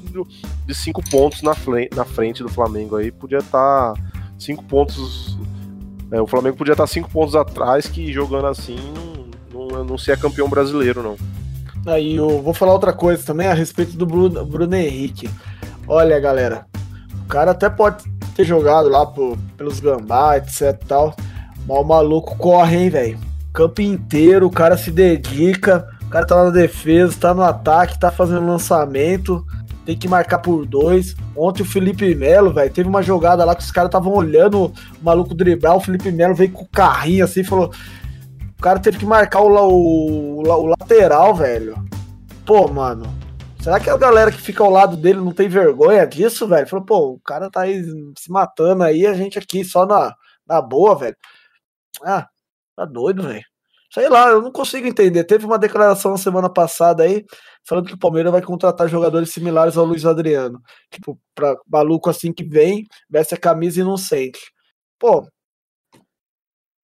[0.66, 1.54] de cinco pontos na,
[1.94, 3.10] na frente do Flamengo aí.
[3.10, 3.94] Podia estar
[4.38, 5.38] cinco pontos.
[6.10, 8.76] é, o Flamengo podia estar cinco pontos atrás, que jogando assim
[9.52, 11.16] não, não, não ser campeão brasileiro, não.
[11.86, 15.28] Aí eu vou falar outra coisa também a respeito do Bruno, Bruno Henrique.
[15.86, 16.66] Olha, galera,
[17.24, 19.06] o cara até pode ter jogado lá
[19.56, 21.14] pelos gambá, etc tal,
[21.66, 23.18] mas o maluco corre, hein, velho.
[23.52, 28.10] Campo inteiro, o cara se dedica, o cara tá na defesa, tá no ataque, tá
[28.10, 29.44] fazendo lançamento,
[29.84, 31.14] tem que marcar por dois.
[31.36, 34.72] Ontem o Felipe Melo, velho, teve uma jogada lá que os caras estavam olhando o
[35.02, 37.70] maluco driblar, o Felipe Melo veio com o carrinho assim e falou:
[38.64, 41.76] cara teve que marcar o, o, o lateral, velho.
[42.46, 43.04] Pô, mano.
[43.62, 46.66] Será que a galera que fica ao lado dele não tem vergonha disso, velho?
[46.66, 47.84] Falou, pô, o cara tá aí
[48.18, 50.14] se matando aí, a gente aqui só na,
[50.46, 51.16] na boa, velho.
[52.02, 52.26] Ah,
[52.74, 53.44] tá doido, velho.
[53.92, 55.24] Sei lá, eu não consigo entender.
[55.24, 57.22] Teve uma declaração na semana passada aí,
[57.68, 60.58] falando que o Palmeiras vai contratar jogadores similares ao Luiz Adriano.
[60.90, 64.40] Tipo, pra maluco assim que vem, veste a camisa e não sente.
[64.98, 65.26] Pô,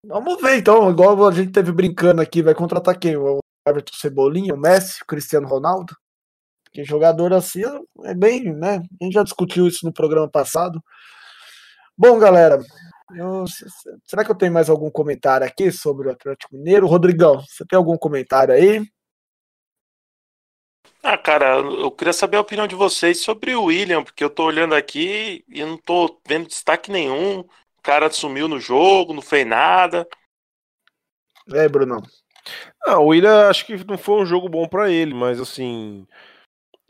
[0.04, 3.16] Vamos ver então, igual a gente teve brincando aqui, vai contratar quem?
[3.16, 5.94] O Everton Cebolinha, o Messi, o Cristiano Ronaldo?
[6.64, 7.62] Porque jogador assim
[8.04, 8.76] é bem, né?
[9.00, 10.82] A gente já discutiu isso no programa passado.
[11.96, 12.58] Bom, galera,
[13.16, 13.44] eu-
[14.06, 16.86] será que eu tenho mais algum comentário aqui sobre o Atlético Mineiro?
[16.86, 18.82] Rodrigão, você tem algum comentário aí?
[21.02, 24.44] Ah, cara, eu queria saber a opinião de vocês sobre o William, porque eu tô
[24.44, 27.44] olhando aqui e não tô vendo destaque nenhum.
[27.80, 30.06] O cara sumiu no jogo, não fez nada.
[31.50, 32.02] É, Brunão.
[32.86, 36.06] Ah, o William acho que não foi um jogo bom pra ele, mas assim.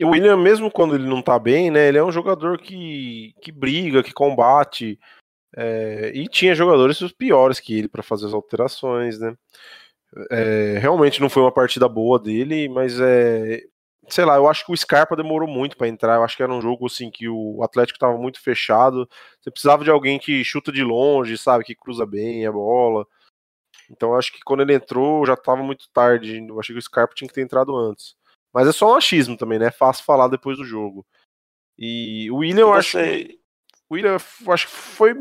[0.01, 1.87] O William, mesmo quando ele não tá bem, né?
[1.87, 4.99] Ele é um jogador que, que briga, que combate.
[5.55, 9.33] é, e tinha jogadores piores que ele pra fazer as alterações, né?
[10.29, 13.63] É, realmente não foi uma partida boa dele, mas é.
[14.11, 16.15] Sei lá, eu acho que o Scarpa demorou muito pra entrar.
[16.15, 19.07] Eu acho que era um jogo assim que o Atlético tava muito fechado.
[19.39, 21.63] Você precisava de alguém que chuta de longe, sabe?
[21.63, 23.07] Que cruza bem a bola.
[23.89, 26.45] Então acho que quando ele entrou já estava muito tarde.
[26.45, 28.15] Eu achei que o Scarpa tinha que ter entrado antes.
[28.53, 29.67] Mas é só um achismo também, né?
[29.67, 31.05] É fácil falar depois do jogo.
[31.77, 32.97] E o William, eu acho.
[33.89, 35.15] O William, eu acho que foi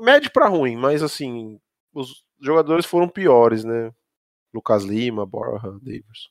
[0.00, 1.58] médio para ruim, mas assim,
[1.92, 3.92] os jogadores foram piores, né?
[4.52, 6.30] Lucas Lima, Borja, Davis.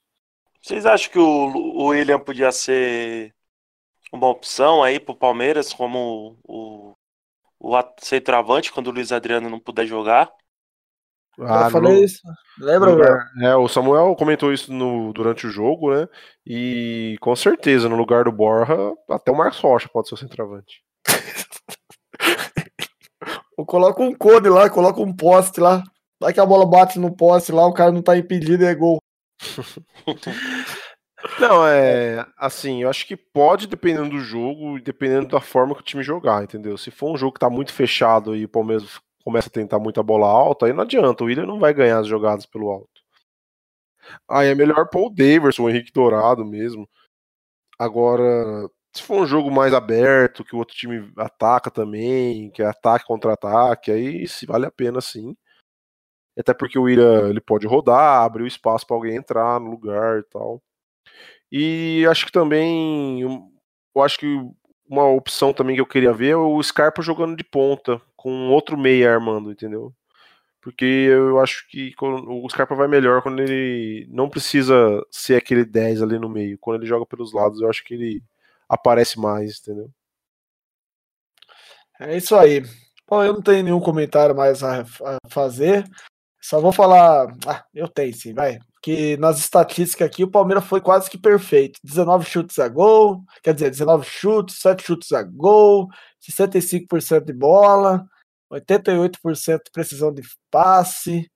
[0.61, 3.33] Vocês acham que o, William podia ser
[4.11, 6.93] uma opção aí pro Palmeiras como o,
[7.59, 10.29] o centroavante quando o Luiz Adriano não puder jogar?
[11.41, 12.03] Ah, eu falei no...
[12.03, 12.21] isso.
[12.59, 16.07] Lembra, lugar, É, o Samuel comentou isso no, durante o jogo, né?
[16.45, 18.75] E com certeza, no lugar do Borja,
[19.09, 20.83] até o Marcos Rocha pode ser o centroavante.
[23.57, 25.81] Ou coloca um cone lá, coloca um poste lá.
[26.19, 28.75] Vai que a bola bate no poste lá, o cara não tá impedido e é
[28.75, 28.99] gol.
[31.39, 35.81] Não, é assim, eu acho que pode, dependendo do jogo e dependendo da forma que
[35.81, 36.77] o time jogar, entendeu?
[36.77, 40.01] Se for um jogo que tá muito fechado e o Palmeiras começa a tentar muita
[40.01, 43.01] bola alta, aí não adianta, o William não vai ganhar as jogadas pelo alto.
[44.29, 46.87] Aí é melhor pôr o Daverson, o Henrique Dourado mesmo.
[47.77, 52.65] Agora, se for um jogo mais aberto, que o outro time ataca também, que é
[52.67, 55.35] ataque contra ataque, aí se vale a pena sim.
[56.39, 60.19] Até porque o Ira ele pode rodar, abrir o espaço para alguém entrar no lugar
[60.19, 60.61] e tal.
[61.51, 64.27] E acho que também eu acho que
[64.89, 68.77] uma opção também que eu queria ver é o Scarpa jogando de ponta com outro
[68.77, 69.93] meia armando, entendeu?
[70.61, 74.75] Porque eu acho que o Scarpa vai melhor quando ele não precisa
[75.09, 76.57] ser aquele 10 ali no meio.
[76.59, 78.23] Quando ele joga pelos lados, eu acho que ele
[78.67, 79.89] aparece mais, entendeu?
[81.99, 82.63] É isso aí.
[83.07, 85.85] Bom, eu não tenho nenhum comentário mais a, a fazer.
[86.41, 87.27] Só vou falar.
[87.47, 88.59] Ah, eu tenho sim, vai.
[88.81, 91.79] Que nas estatísticas aqui o Palmeiras foi quase que perfeito.
[91.83, 95.87] 19 chutes a gol, quer dizer, 19 chutes, 7 chutes a gol,
[96.21, 98.05] 65% de bola,
[98.51, 101.29] 88% de precisão de passe,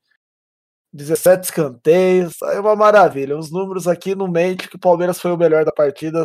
[0.94, 2.42] 17 escanteios.
[2.44, 3.38] É uma maravilha.
[3.38, 6.24] Os números aqui no mente que o Palmeiras foi o melhor da partida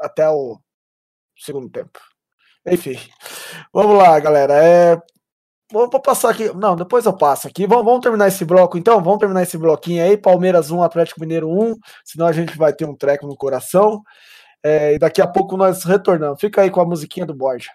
[0.00, 0.58] até o
[1.36, 1.98] segundo tempo.
[2.66, 2.96] Enfim,
[3.72, 4.54] vamos lá, galera.
[4.62, 4.96] É,
[5.70, 6.50] Vou, passar aqui.
[6.54, 7.66] Não, depois eu passo aqui.
[7.66, 9.02] Vamos, vamos, terminar esse bloco então?
[9.02, 10.16] Vamos terminar esse bloquinho aí.
[10.16, 11.76] Palmeiras 1, Atlético Mineiro 1.
[12.04, 14.02] Senão a gente vai ter um treco no coração.
[14.62, 16.40] É, e daqui a pouco nós retornamos.
[16.40, 17.70] Fica aí com a musiquinha do Borja.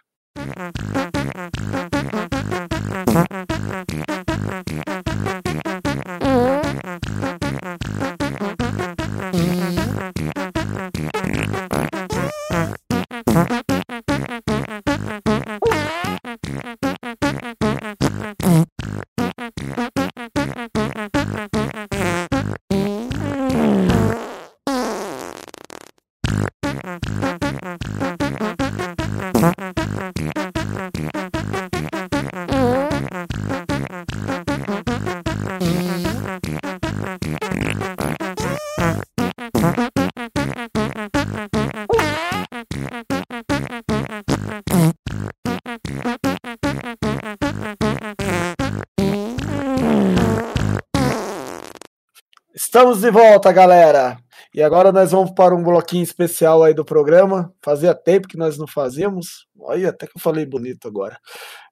[52.84, 54.17] Estamos de volta, galera.
[54.54, 57.50] E agora nós vamos para um bloquinho especial aí do programa.
[57.62, 59.48] Fazia tempo que nós não fazíamos.
[59.58, 61.17] Olha, até que eu falei bonito agora.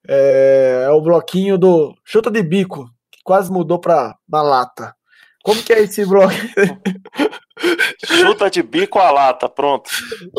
[0.08, 4.96] É, é o bloquinho do chuta de bico, que quase mudou para na lata.
[5.44, 6.32] Como que é esse bloco?
[8.06, 9.90] chuta de bico a lata, pronto.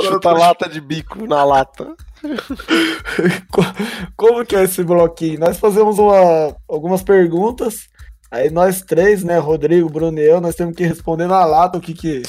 [0.00, 1.94] Chuta lata de bico na lata.
[4.16, 5.38] Como que é esse bloquinho?
[5.40, 7.90] Nós fazemos uma, algumas perguntas
[8.32, 11.80] Aí nós três, né, Rodrigo, Bruno e eu, nós temos que responder na lata o
[11.82, 12.22] que, que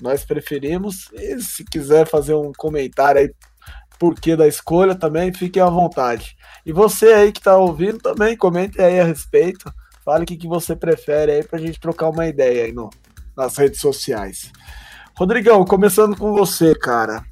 [0.00, 1.10] nós preferimos.
[1.12, 3.34] E se quiser fazer um comentário aí
[3.98, 6.36] porquê da escolha também, fique à vontade.
[6.64, 9.74] E você aí que está ouvindo também, comente aí a respeito.
[10.04, 12.88] Fale o que, que você prefere aí para a gente trocar uma ideia aí no,
[13.36, 14.52] nas redes sociais.
[15.18, 17.24] Rodrigão, começando com você, cara.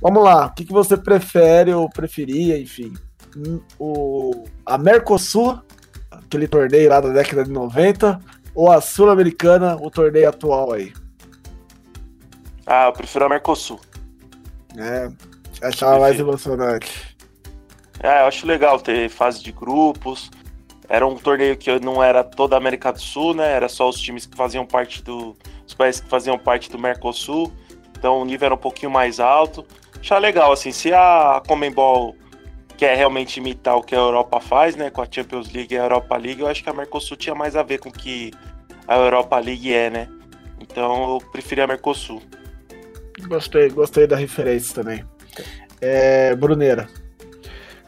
[0.00, 2.94] Vamos lá, o que, que você prefere ou preferia, enfim?
[3.36, 5.60] Hum, o, a Mercosul
[6.28, 8.20] aquele torneio lá da década de 90,
[8.54, 10.92] ou a Sul-Americana, o torneio atual aí?
[12.66, 13.80] Ah, eu prefiro a Mercosul.
[14.76, 15.10] É,
[15.66, 17.16] achava mais emocionante.
[18.00, 20.30] É, eu acho legal ter fase de grupos.
[20.88, 23.50] Era um torneio que não era toda a América do Sul, né?
[23.52, 25.36] Era só os times que faziam parte do.
[25.66, 27.52] Os países que faziam parte do Mercosul.
[27.98, 29.66] Então o nível era um pouquinho mais alto.
[29.98, 32.14] Achava legal, assim, se a Comembol
[32.78, 35.82] quer realmente imitar o que a Europa faz, né, com a Champions League e a
[35.82, 38.30] Europa League, eu acho que a Mercosul tinha mais a ver com o que
[38.86, 40.08] a Europa League é, né?
[40.60, 42.22] Então eu preferi a Mercosul.
[43.26, 45.04] Gostei, gostei da referência também.
[45.80, 46.88] É, Bruneira.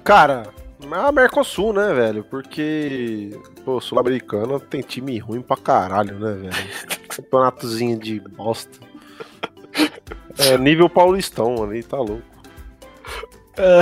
[0.02, 0.52] Cara,
[0.90, 2.24] A Mercosul, né, velho?
[2.24, 3.30] Porque,
[3.64, 6.70] pô, Sul-Americana tem time ruim pra caralho, né, velho?
[7.08, 8.78] Campeonatozinho de bosta.
[10.38, 12.22] É nível paulistão ali, tá louco.
[13.56, 13.80] É...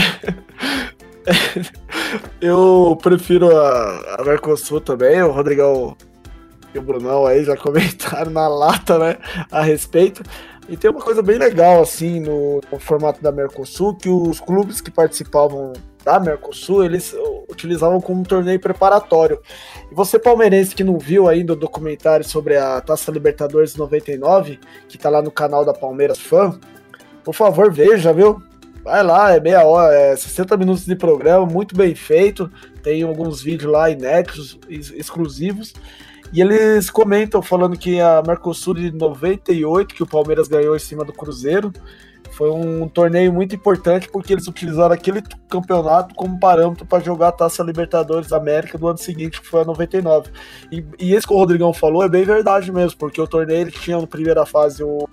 [2.40, 5.96] Eu prefiro a, a Mercosul também, o Rodrigão
[6.74, 9.16] e o Brunão aí já comentaram na lata, né,
[9.50, 10.22] a respeito.
[10.68, 14.82] E tem uma coisa bem legal, assim, no, no, formato da Mercosul, que os clubes
[14.82, 15.72] que participavam
[16.04, 17.16] da Mercosul, eles
[17.48, 19.40] utilizavam como um torneio preparatório.
[19.90, 24.98] E você, palmeirense, que não viu ainda o documentário sobre a Taça Libertadores 99, que
[24.98, 26.60] tá lá no canal da Palmeiras Fã,
[27.24, 28.42] por favor, veja, viu?
[28.88, 32.50] Vai lá, é meia hora, é 60 minutos de programa, muito bem feito.
[32.82, 35.74] Tem alguns vídeos lá inéditos, exclusivos.
[36.32, 41.04] E eles comentam falando que a Mercosul de 98, que o Palmeiras ganhou em cima
[41.04, 41.70] do Cruzeiro,
[42.30, 47.32] foi um torneio muito importante porque eles utilizaram aquele campeonato como parâmetro para jogar a
[47.32, 50.30] Taça Libertadores América do ano seguinte, que foi a 99.
[50.72, 53.70] E, e esse que o Rodrigão falou é bem verdade mesmo, porque o torneio ele
[53.70, 55.06] tinha na primeira fase o,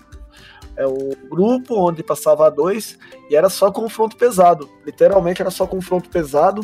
[0.78, 2.98] é, o grupo, onde passava dois,
[3.30, 4.70] e era só confronto pesado.
[4.86, 6.62] Literalmente era só confronto pesado.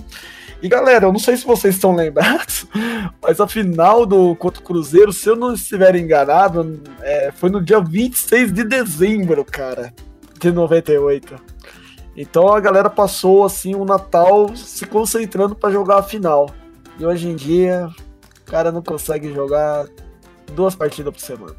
[0.62, 2.68] E galera, eu não sei se vocês estão lembrados,
[3.22, 7.62] mas a final do contra o Cruzeiro, se eu não estiver enganado, é, foi no
[7.62, 9.92] dia 26 de dezembro, cara,
[10.40, 11.36] de 98.
[12.16, 16.50] Então a galera passou assim o Natal se concentrando para jogar a final.
[17.00, 17.90] E hoje em dia,
[18.42, 19.88] o cara não consegue jogar
[20.54, 21.56] duas partidas por semana.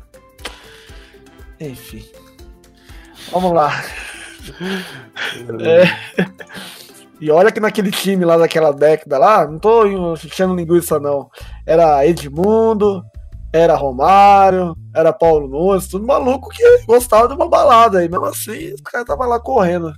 [1.59, 2.05] Enfim.
[3.31, 3.83] Vamos lá.
[5.61, 5.85] É.
[7.21, 11.31] E olha que naquele time lá daquela década lá, não tô enchendo linguiça não.
[11.65, 13.05] Era Edmundo,
[13.53, 18.05] era Romário, era Paulo Nunes, tudo maluco que gostava de uma balada.
[18.05, 19.93] E mesmo assim, o cara tava lá correndo.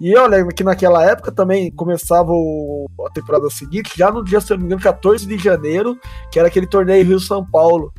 [0.00, 4.50] E olha que naquela época também começava o, a temporada seguinte, já no dia, se
[4.50, 5.96] eu não me engano, 14 de janeiro,
[6.32, 7.92] que era aquele torneio Rio-São Paulo.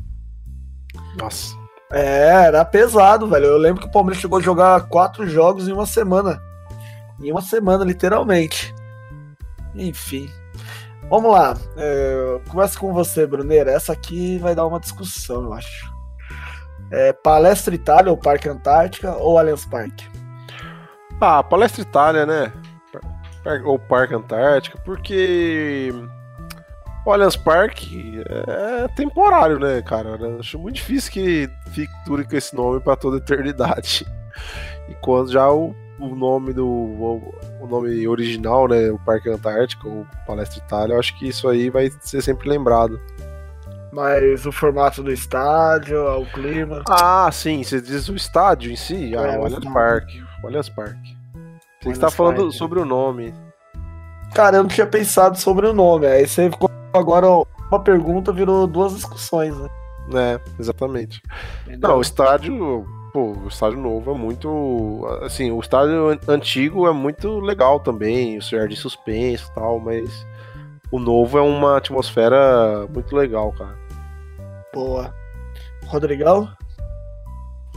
[1.16, 1.61] Nossa.
[1.92, 3.46] É, era pesado, velho.
[3.46, 6.42] Eu lembro que o Palmeiras chegou a jogar quatro jogos em uma semana.
[7.22, 8.74] Em uma semana, literalmente.
[9.74, 10.28] Enfim.
[11.10, 11.54] Vamos lá.
[11.76, 12.40] É,
[12.78, 13.70] com você, Bruneira.
[13.70, 15.92] Essa aqui vai dar uma discussão, eu acho.
[16.90, 20.10] É, Palestra Itália ou Parque Antártica ou Allianz Parque?
[21.20, 22.52] Ah, Palestra Itália, né?
[23.64, 25.92] Ou Parque Antártica, porque
[27.04, 30.16] o Allianz Parque é temporário, né, cara?
[30.20, 34.06] Eu acho muito difícil que fique dure com esse nome para toda eternidade.
[34.88, 40.06] E quando já o o nome do o nome original, né, o Parque Antártico, o
[40.26, 43.00] Palestra Itália, eu acho que isso aí vai ser sempre lembrado.
[43.92, 46.82] Mas o formato do estádio, o clima.
[46.88, 49.14] Ah, sim, você diz o estádio em si?
[49.16, 50.24] Ah, é, o Allianz Parque.
[50.42, 51.16] O Allianz Parque.
[51.82, 53.34] Você está falando sobre o nome.
[54.34, 56.06] Cara, eu não tinha pensado sobre o nome.
[56.06, 57.26] Aí você ficou agora
[57.70, 59.68] uma pergunta virou duas discussões, né?
[60.14, 61.22] É, exatamente.
[61.66, 61.90] Entendeu?
[61.90, 65.06] Não, o estádio pô, o estádio novo é muito.
[65.22, 70.26] Assim, o estádio antigo é muito legal também, o senhor de suspense e tal, mas
[70.90, 73.78] o novo é uma atmosfera muito legal, cara.
[74.72, 75.14] Boa.
[75.86, 76.50] Rodrigão?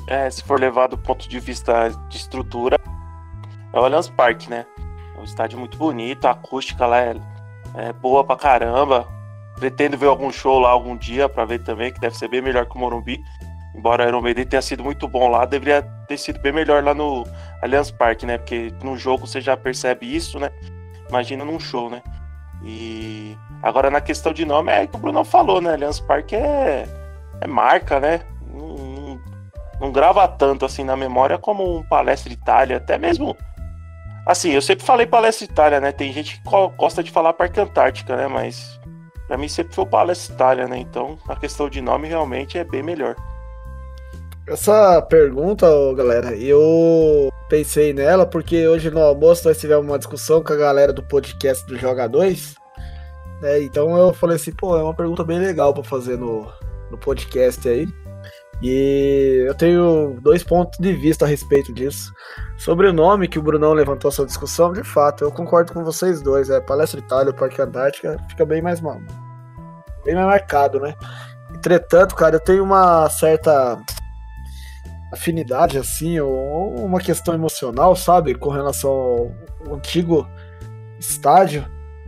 [0.08, 2.78] É, se for levar do ponto de vista de estrutura,
[3.74, 4.66] é o Allianz Parque, né?
[5.16, 7.16] É um estádio muito bonito, a acústica lá é,
[7.78, 9.08] é boa pra caramba.
[9.60, 12.66] Pretendo ver algum show lá algum dia para ver também, que deve ser bem melhor
[12.66, 13.22] que o Morumbi.
[13.76, 17.26] Embora o Iron tenha sido muito bom lá, deveria ter sido bem melhor lá no
[17.62, 18.38] Allianz Parque, né?
[18.38, 20.50] Porque no jogo você já percebe isso, né?
[21.10, 22.02] Imagina num show, né?
[22.64, 25.74] E agora na questão de nome, é que o Bruno falou, né?
[25.74, 26.88] Allianz Parque é,
[27.42, 28.22] é marca, né?
[28.54, 29.22] Não, não,
[29.82, 33.36] não, grava tanto assim na memória como um Palestra Itália, até mesmo.
[34.26, 35.92] Assim, eu sempre falei Palestra Itália, né?
[35.92, 38.28] Tem gente que gosta de falar Parque Antártica, né?
[38.28, 38.80] Mas
[39.28, 40.78] para mim sempre foi Palestra Itália, né?
[40.80, 43.16] Então a questão de nome realmente é bem melhor.
[44.48, 50.54] Essa pergunta, galera, eu pensei nela porque hoje no almoço nós tivemos uma discussão com
[50.54, 52.56] a galera do podcast do Joga 2.
[53.42, 53.62] Né?
[53.64, 56.48] Então eu falei assim, pô, é uma pergunta bem legal para fazer no,
[56.92, 57.88] no podcast aí.
[58.62, 62.14] E eu tenho dois pontos de vista a respeito disso.
[62.58, 66.22] Sobre o nome que o Brunão levantou essa discussão, de fato, eu concordo com vocês
[66.22, 66.50] dois.
[66.50, 69.00] É Palestra Itália, Parque Antártica, fica bem mais mal.
[70.06, 70.96] Bem mais marcado, né?
[71.54, 73.78] Entretanto, cara, eu tenho uma certa
[75.12, 80.28] afinidade, assim, ou uma questão emocional, sabe, com relação ao antigo
[81.00, 81.66] estádio.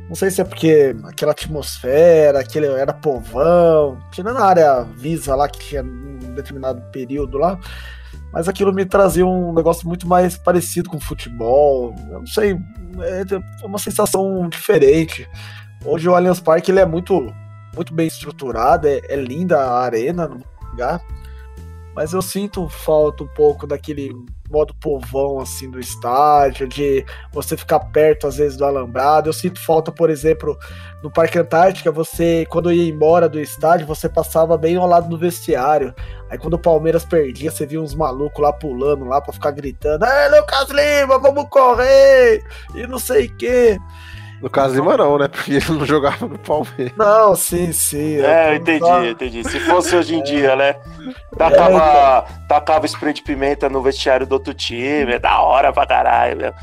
[0.07, 5.49] Não sei se é porque aquela atmosfera, aquele era povão, tirando a área visa lá
[5.49, 7.59] que tinha um determinado período lá,
[8.31, 11.93] mas aquilo me trazia um negócio muito mais parecido com futebol.
[12.09, 15.27] Eu não sei, é uma sensação diferente.
[15.83, 17.33] Hoje o Allianz Parque ele é muito,
[17.75, 20.41] muito bem estruturado, é, é linda a arena no
[20.71, 21.01] lugar,
[21.97, 24.13] mas eu sinto falta um pouco daquele
[24.51, 29.27] modo povão assim do estádio, de você ficar perto às vezes do alambrado.
[29.27, 30.55] Eu sinto falta, por exemplo,
[31.01, 35.17] no Parque Antártica, você quando ia embora do estádio, você passava bem ao lado do
[35.17, 35.91] vestiário.
[36.29, 40.05] Aí quando o Palmeiras perdia, você via uns malucos lá pulando lá para ficar gritando:
[40.05, 42.43] "É, Lucas Lima, vamos correr!"
[42.75, 43.79] E não sei o quê.
[44.41, 45.27] No caso Lima não, né?
[45.27, 46.93] Porque ele não jogava no Palmeiras.
[46.95, 48.17] Não, sim, sim.
[48.21, 49.05] É, eu entendi, só...
[49.05, 49.43] entendi.
[49.43, 50.23] Se fosse hoje em é.
[50.23, 50.75] dia, né?
[51.37, 55.85] Tacava, é, tacava spray de pimenta no vestiário do outro time, é da hora pra
[55.85, 56.53] caralho, meu.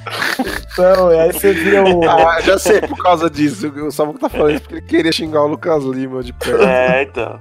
[0.72, 2.08] Então, aí você via o.
[2.08, 3.68] Ah, já sei por causa disso.
[3.68, 6.64] O Samuco tá falando isso porque ele queria xingar o Lucas Lima de perto.
[6.64, 7.38] É, então.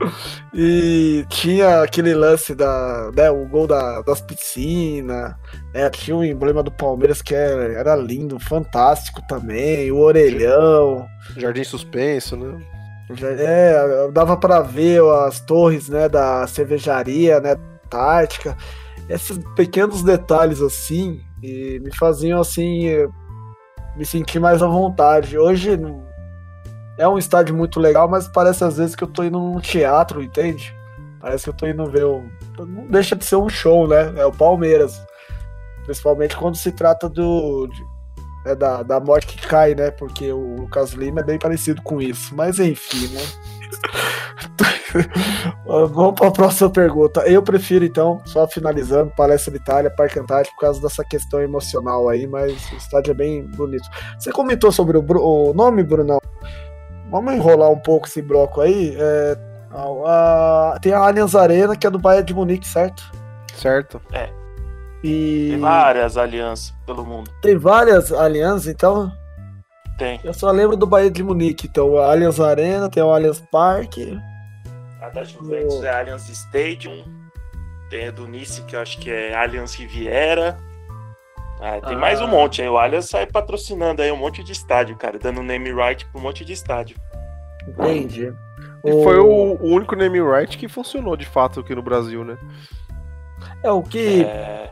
[0.54, 3.10] E tinha aquele lance da.
[3.16, 5.34] Né, o gol da, das piscinas.
[5.74, 11.08] É, tinha o emblema do Palmeiras que era, era lindo, fantástico também, o orelhão.
[11.36, 12.62] Jardim suspenso, né?
[13.40, 17.56] É, dava para ver as torres, né, da cervejaria, né,
[17.86, 18.56] Antártica.
[19.10, 22.88] Esses pequenos detalhes assim e me faziam assim
[23.96, 25.38] me sentir mais à vontade.
[25.38, 25.78] Hoje
[26.98, 30.24] é um estádio muito legal, mas parece às vezes que eu tô indo num teatro,
[30.24, 30.74] entende?
[31.20, 32.30] Parece que eu tô indo ver um.
[32.58, 34.14] Não deixa de ser um show, né?
[34.16, 35.02] É o Palmeiras.
[35.86, 37.68] Principalmente quando se trata do.
[37.68, 37.84] De,
[38.46, 39.90] é da, da morte que cai, né?
[39.92, 42.36] Porque o Lucas Lima é bem parecido com isso.
[42.36, 43.22] Mas enfim, né?
[45.66, 47.22] Vamos para a próxima pergunta.
[47.22, 52.10] Eu prefiro, então, só finalizando, Palestra de Itália, Parque Antártico, por causa dessa questão emocional
[52.10, 53.88] aí, mas o estádio é bem bonito.
[54.20, 56.20] Você comentou sobre o, o nome, Brunão?
[57.10, 58.96] Vamos enrolar um pouco esse bloco aí.
[58.98, 59.38] É,
[59.72, 63.04] a, a, tem a Allianz Arena, que é do Bayern de Munique, certo?
[63.56, 64.02] Certo.
[64.12, 64.43] É.
[65.04, 65.50] E...
[65.52, 67.30] Tem várias alianças pelo mundo.
[67.42, 69.12] Tem várias alianças, então?
[69.98, 70.20] Tem.
[70.24, 71.68] Eu só lembro do Bahia de Munique.
[71.68, 74.18] Então, a Allianz Arena, tem o Allianz Parque.
[75.02, 75.86] A da Juventus o...
[75.86, 77.04] é Allianz Stadium.
[77.90, 80.58] Tem a do Nice, que eu acho que é Allianz Riviera.
[81.62, 82.00] Ah, tem ah.
[82.00, 82.70] mais um monte aí.
[82.70, 85.20] O Allianz sai patrocinando aí um monte de estádio, cara.
[85.20, 86.96] Dando name right pra um monte de estádio.
[87.68, 88.34] Entendi.
[88.84, 89.04] E o...
[89.04, 92.38] foi o, o único name right que funcionou de fato aqui no Brasil, né?
[93.62, 94.24] É o que.
[94.24, 94.72] É...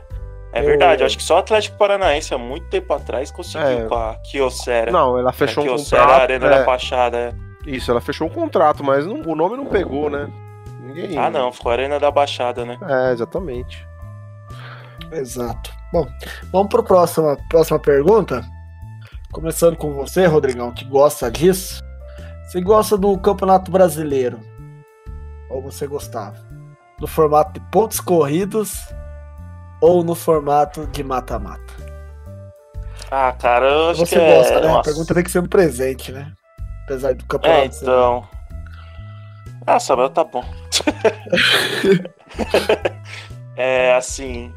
[0.52, 3.84] É verdade, acho que só o Atlético Paranaense há muito tempo atrás conseguiu é.
[3.86, 4.92] com a Kyocera.
[4.92, 6.10] Não, ela fechou a um contrato.
[6.10, 6.50] a Arena é.
[6.50, 7.32] da Baixada, é.
[7.66, 10.30] Isso, ela fechou um contrato, mas não, o nome não pegou, né?
[10.80, 11.16] Ninguém.
[11.16, 12.78] Ah, não, ficou Arena da Baixada, né?
[12.86, 13.86] É, exatamente.
[15.10, 15.72] Exato.
[15.90, 16.06] Bom,
[16.52, 18.44] vamos para a próxima, próxima pergunta.
[19.32, 21.82] Começando com você, Rodrigão, que gosta disso.
[22.46, 24.38] Você gosta do Campeonato Brasileiro?
[25.48, 26.36] Ou você gostava?
[26.98, 28.86] Do formato de pontos corridos
[29.82, 31.60] ou no formato de mata-mata?
[33.10, 34.60] Ah, cara, eu acho Você que gosta, é...
[34.62, 34.76] né?
[34.76, 36.32] A pergunta tem que ser um presente, né?
[36.84, 37.62] Apesar do campeonato.
[37.62, 38.26] É, então.
[39.66, 40.44] Ah, Samuel, tá bom.
[43.56, 44.54] é, assim.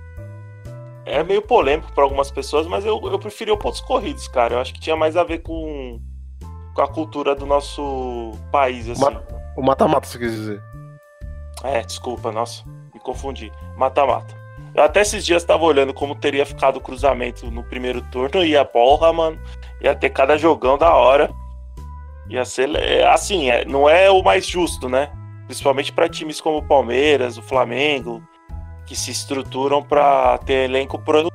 [1.05, 4.55] É meio polêmico para algumas pessoas, mas eu, eu preferi o pontos corridos, cara.
[4.55, 5.99] Eu acho que tinha mais a ver com,
[6.73, 9.03] com a cultura do nosso país, assim.
[9.57, 10.61] O mata-mata, você quer dizer?
[11.63, 12.63] É, desculpa, nossa,
[12.93, 13.51] me confundi.
[13.75, 14.44] Mata-mata.
[14.75, 18.57] Eu até esses dias tava olhando como teria ficado o cruzamento no primeiro turno e
[18.57, 19.39] a porra, mano,
[19.81, 21.31] ia ter cada jogão da hora.
[22.27, 25.09] Ia ser é, assim, é, não é o mais justo, né?
[25.45, 28.21] Principalmente para times como o Palmeiras, o Flamengo,
[28.85, 31.31] que se estruturam para ter elenco pro ano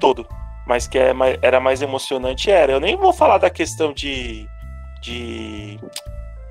[0.00, 0.26] todo.
[0.66, 1.12] Mas que é,
[1.42, 2.72] era mais emocionante, era.
[2.72, 4.46] Eu nem vou falar da questão de,
[5.02, 5.78] de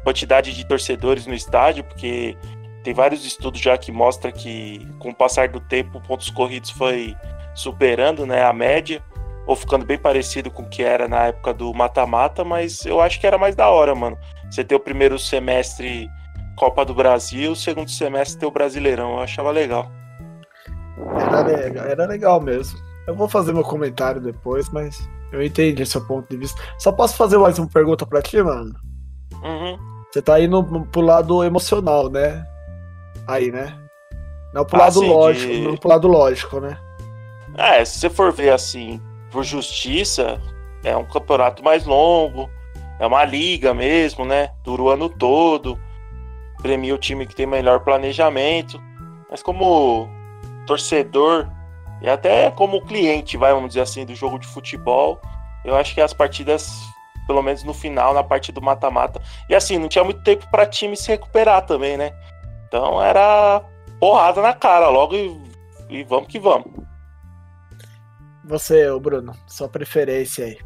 [0.04, 2.38] quantidade de torcedores no estádio, porque
[2.84, 7.16] tem vários estudos já que mostram que, com o passar do tempo, pontos corridos foi
[7.54, 9.04] superando né, a média,
[9.46, 13.20] ou ficando bem parecido com o que era na época do mata-mata, mas eu acho
[13.20, 14.18] que era mais da hora, mano.
[14.50, 16.10] Você ter o primeiro semestre
[16.56, 19.92] Copa do Brasil, o segundo semestre ter o Brasileirão, eu achava legal.
[21.16, 22.78] Era legal, era legal mesmo.
[23.08, 26.62] Eu vou fazer meu comentário depois, mas eu entendi seu ponto de vista.
[26.78, 28.74] Só posso fazer mais uma pergunta pra ti, mano?
[29.44, 29.78] Uhum.
[30.12, 32.46] Você tá indo pro lado emocional, né?
[33.28, 33.78] Aí, né?
[34.54, 35.62] Não pro ah, lado lógico, de...
[35.62, 36.78] não pro lado lógico, né?
[37.58, 39.02] É, se você for ver assim,
[39.32, 40.42] por justiça,
[40.84, 42.50] é um campeonato mais longo,
[43.00, 44.52] é uma liga mesmo, né?
[44.64, 45.80] Dura o ano todo,
[46.62, 48.82] premia o time que tem melhor planejamento.
[49.30, 50.10] Mas como
[50.68, 51.48] torcedor
[52.02, 55.20] e até como cliente, vai, vamos dizer assim, do jogo de futebol,
[55.64, 56.72] eu acho que as partidas
[57.28, 59.22] pelo menos no final, na parte do mata-mata.
[59.50, 62.14] E assim, não tinha muito tempo para time se recuperar também, né?
[62.72, 63.62] Então era
[64.00, 65.38] porrada na cara logo e,
[65.90, 66.72] e vamos que vamos.
[68.46, 70.58] Você, Bruno, sua preferência aí.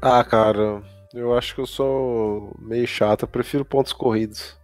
[0.00, 0.80] Ah, cara,
[1.12, 4.56] eu acho que eu sou meio chato, eu prefiro pontos corridos.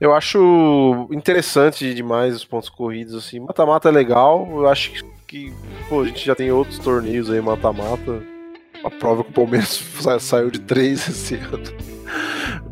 [0.00, 3.38] Eu acho interessante demais os pontos corridos, assim.
[3.38, 5.52] Mata-mata é legal, eu acho que,
[5.90, 8.22] pô, a gente já tem outros torneios aí, mata-mata.
[8.82, 9.78] A prova que o Palmeiras
[10.20, 11.62] saiu de três esse ano.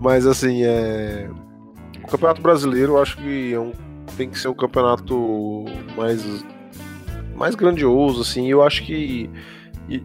[0.00, 1.28] Mas, assim, é.
[2.10, 3.72] O Campeonato Brasileiro eu acho que é um...
[4.16, 5.64] tem que ser um campeonato
[5.96, 6.20] mais.
[7.36, 8.50] mais grandioso, assim.
[8.50, 9.30] Eu acho que.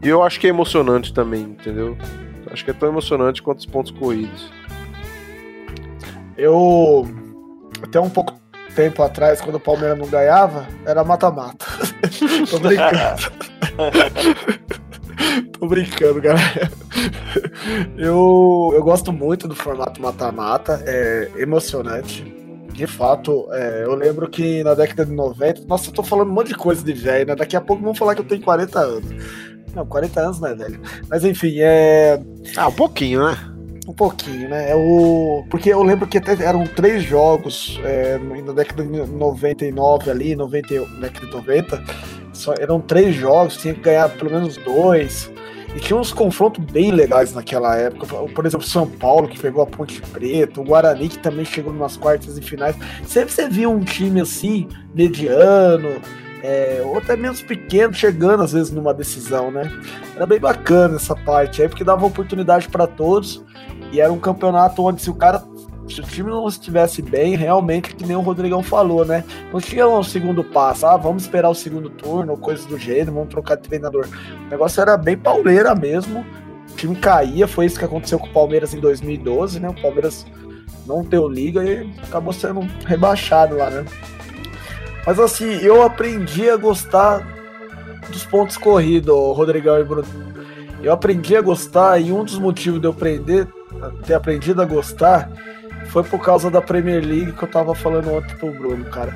[0.04, 1.98] Eu acho que é emocionante também, entendeu?
[2.52, 4.52] Acho que é tão emocionante quanto os pontos corridos.
[6.38, 7.08] Eu.
[7.82, 8.40] Até um pouco
[8.76, 11.66] tempo atrás, quando o Palmeiras não ganhava, era mata-mata.
[12.52, 13.32] Tô brincando.
[15.60, 16.72] Tô brincando, galera.
[17.98, 22.24] Eu, eu gosto muito do formato mata-mata, é emocionante.
[22.74, 25.66] De fato, é, eu lembro que na década de 90.
[25.66, 27.36] Nossa, eu tô falando um monte de coisa de velho, né?
[27.36, 29.10] Daqui a pouco vão falar que eu tenho 40 anos.
[29.74, 30.82] Não, 40 anos não é velho.
[31.10, 32.20] Mas enfim, é.
[32.58, 33.38] Ah, um pouquinho, né?
[33.88, 34.72] Um pouquinho, né?
[34.72, 35.46] É o...
[35.50, 40.86] Porque eu lembro que até eram três jogos é, na década de 99 ali, 90,
[41.00, 41.84] década de 90.
[42.36, 45.32] Só, eram três jogos, tinha que ganhar pelo menos dois.
[45.76, 48.08] E tinha uns confrontos bem legais naquela época.
[48.08, 51.98] Por exemplo, São Paulo, que pegou a Ponte Preta, o Guarani, que também chegou nas
[51.98, 52.78] quartas e finais.
[53.06, 56.02] Sempre você via um time assim, mediano,
[56.42, 59.70] é, ou até menos pequeno, chegando às vezes numa decisão, né?
[60.16, 63.44] Era bem bacana essa parte aí, porque dava oportunidade para todos.
[63.92, 65.44] E era um campeonato onde se o cara.
[65.88, 69.24] Se o time não estivesse bem, realmente, que nem o Rodrigão falou, né?
[69.54, 73.14] Não tinha um segundo passo, ah, vamos esperar o segundo turno, ou coisas do gênero,
[73.14, 74.08] vamos trocar de treinador.
[74.48, 76.26] O negócio era bem pauleira mesmo.
[76.72, 79.70] O time caía, foi isso que aconteceu com o Palmeiras em 2012, né?
[79.70, 80.26] O Palmeiras
[80.88, 83.86] não deu liga e acabou sendo rebaixado lá, né?
[85.06, 87.26] Mas assim, eu aprendi a gostar
[88.10, 90.08] dos pontos corridos, Rodrigão e Bruno.
[90.82, 93.48] Eu aprendi a gostar e um dos motivos de eu aprender,
[94.06, 95.32] ter aprendido a gostar
[95.96, 99.16] foi por causa da Premier League que eu tava falando ontem pro Bruno, cara.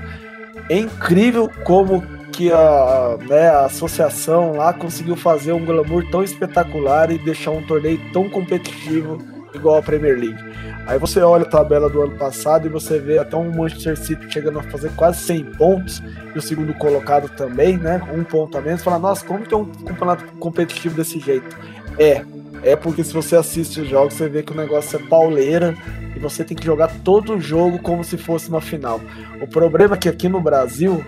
[0.70, 2.02] É incrível como
[2.32, 7.62] que a, né, a associação lá conseguiu fazer um glamour tão espetacular e deixar um
[7.64, 9.18] torneio tão competitivo
[9.54, 10.42] igual a Premier League.
[10.88, 14.32] Aí você olha a tabela do ano passado e você vê até um Manchester City
[14.32, 16.02] chegando a fazer quase 100 pontos,
[16.34, 18.02] e o segundo colocado também, né?
[18.14, 18.82] Um ponto a menos.
[18.82, 21.58] Fala, nossa, como é um campeonato competitivo desse jeito?
[21.98, 22.24] É,
[22.64, 25.76] é porque se você assiste os jogos, você vê que o negócio é pauleira
[26.16, 29.00] e você tem que jogar todo o jogo como se fosse uma final.
[29.42, 31.04] O problema é que aqui no Brasil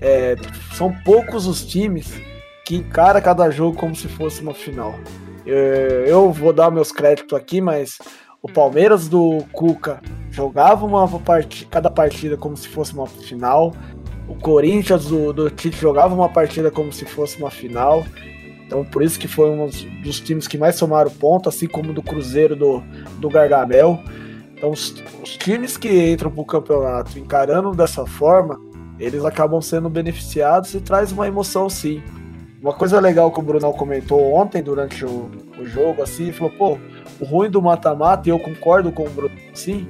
[0.00, 0.36] é,
[0.72, 2.12] são poucos os times
[2.64, 4.94] que encaram cada jogo como se fosse uma final.
[5.46, 7.98] É, eu vou dar meus créditos aqui, mas
[8.42, 10.00] o Palmeiras do Cuca
[10.30, 13.74] jogava uma partida, cada partida como se fosse uma final.
[14.28, 18.04] O Corinthians do, do Tite jogava uma partida como se fosse uma final.
[18.68, 19.66] Então por isso que foi um
[20.02, 22.82] dos times que mais somaram ponto, assim como do Cruzeiro do,
[23.18, 23.98] do Gargamel.
[24.54, 28.60] Então os, os times que entram para o campeonato encarando dessa forma,
[29.00, 32.02] eles acabam sendo beneficiados e traz uma emoção sim.
[32.60, 36.78] Uma coisa legal que o Brunão comentou ontem durante o, o jogo, assim, falou, pô,
[37.20, 39.86] o ruim do mata-mata, e eu concordo com o Bruno, sim.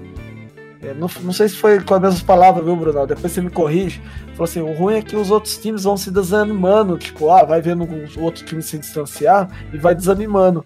[0.81, 3.07] É, não, não sei se foi com as mesmas palavras, viu, Bruno?
[3.07, 4.01] Depois você me corrige.
[4.33, 6.97] Falou assim: o ruim é que os outros times vão se desanimando.
[6.97, 10.65] Tipo, ah, vai vendo o outro time se distanciar e vai desanimando.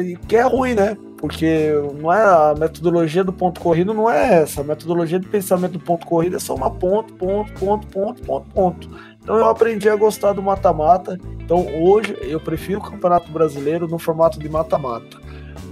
[0.00, 0.96] E que é ruim, né?
[1.16, 4.60] Porque não é a metodologia do ponto corrido não é essa.
[4.60, 8.50] A metodologia de pensamento do ponto corrido é só uma ponto, ponto, ponto, ponto, ponto,
[8.50, 8.90] ponto.
[9.20, 11.18] Então eu aprendi a gostar do mata-mata.
[11.40, 15.18] Então hoje eu prefiro o Campeonato Brasileiro no formato de mata-mata.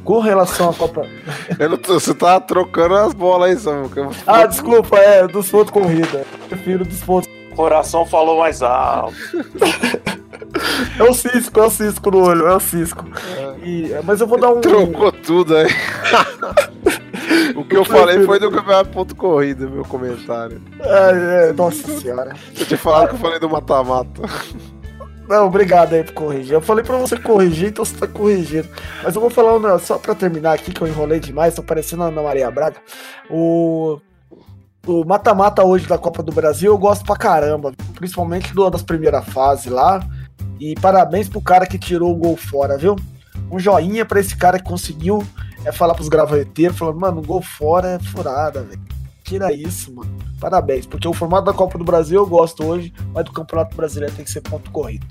[0.06, 1.02] Com relação à Copa.
[1.82, 4.08] Tô, você tá trocando as bolas aí, Samuca.
[4.24, 6.18] Ah, desculpa, é, dos pontos corrida.
[6.18, 7.28] Eu prefiro dos pontos.
[7.50, 9.16] O coração falou mais alto.
[10.96, 13.04] é o cisco, é o cisco no olho, é o cisco.
[13.36, 13.66] É.
[13.66, 14.60] E, mas eu vou dar um.
[14.60, 15.66] Trocou tudo aí.
[17.56, 20.62] O que eu falei foi do campeonato ponto corrida, meu comentário.
[20.78, 22.36] É, é, nossa senhora.
[22.56, 24.22] Eu tinha falado que eu falei do mata-mata.
[25.28, 26.52] Não, obrigado aí por corrigir.
[26.52, 28.68] Eu falei pra você corrigir, então você tá corrigindo.
[29.02, 32.04] Mas eu vou falar um, só pra terminar aqui, que eu enrolei demais, tô parecendo
[32.04, 32.76] a Ana Maria Braga.
[33.30, 34.00] O.
[34.86, 39.24] O mata-mata hoje da Copa do Brasil eu gosto pra caramba, principalmente do, das primeiras
[39.24, 40.00] fases lá.
[40.60, 42.94] E parabéns pro cara que tirou o gol fora, viu?
[43.50, 45.26] Um joinha pra esse cara que conseguiu
[45.64, 48.80] é falar pros gravateiros, falando, mano, gol fora é furada, velho.
[49.26, 50.16] Tira isso, mano.
[50.38, 54.14] Parabéns, porque o formato da Copa do Brasil eu gosto hoje, mas do Campeonato Brasileiro
[54.14, 55.04] tem que ser ponto corrido.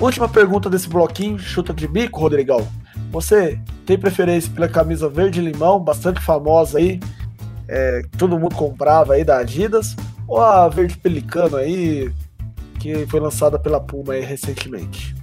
[0.00, 2.66] Última pergunta desse bloquinho, chuta de bico, Rodrigão.
[3.12, 6.98] Você tem preferência pela camisa verde limão, bastante famosa aí,
[7.68, 9.94] é, todo mundo comprava aí da Adidas,
[10.26, 12.12] ou a verde pelicano aí,
[12.80, 15.14] que foi lançada pela Puma aí recentemente?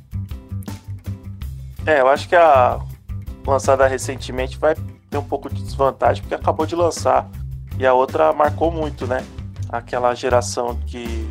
[1.86, 2.80] É, eu acho que a
[3.46, 4.76] lançada recentemente vai
[5.10, 7.30] ter um pouco de desvantagem, porque acabou de lançar.
[7.80, 9.24] E a outra marcou muito, né?
[9.70, 11.30] Aquela geração que,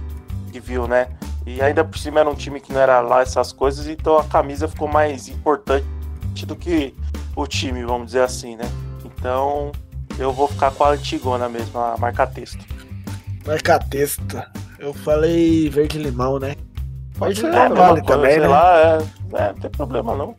[0.53, 1.09] que viu, né?
[1.47, 4.25] E ainda por cima era um time que não era lá essas coisas, então a
[4.25, 5.87] camisa ficou mais importante
[6.45, 6.95] do que
[7.37, 8.65] o time, vamos dizer assim, né?
[9.05, 9.71] Então
[10.19, 12.65] eu vou ficar com a antigona mesmo, a marca-texto.
[13.47, 14.43] Marca-texto.
[14.79, 16.57] Eu falei verde-limão, né?
[17.17, 18.49] Pode ser, é, vale também, sei né?
[18.49, 18.99] lá, é,
[19.35, 20.35] é, não tem problema não.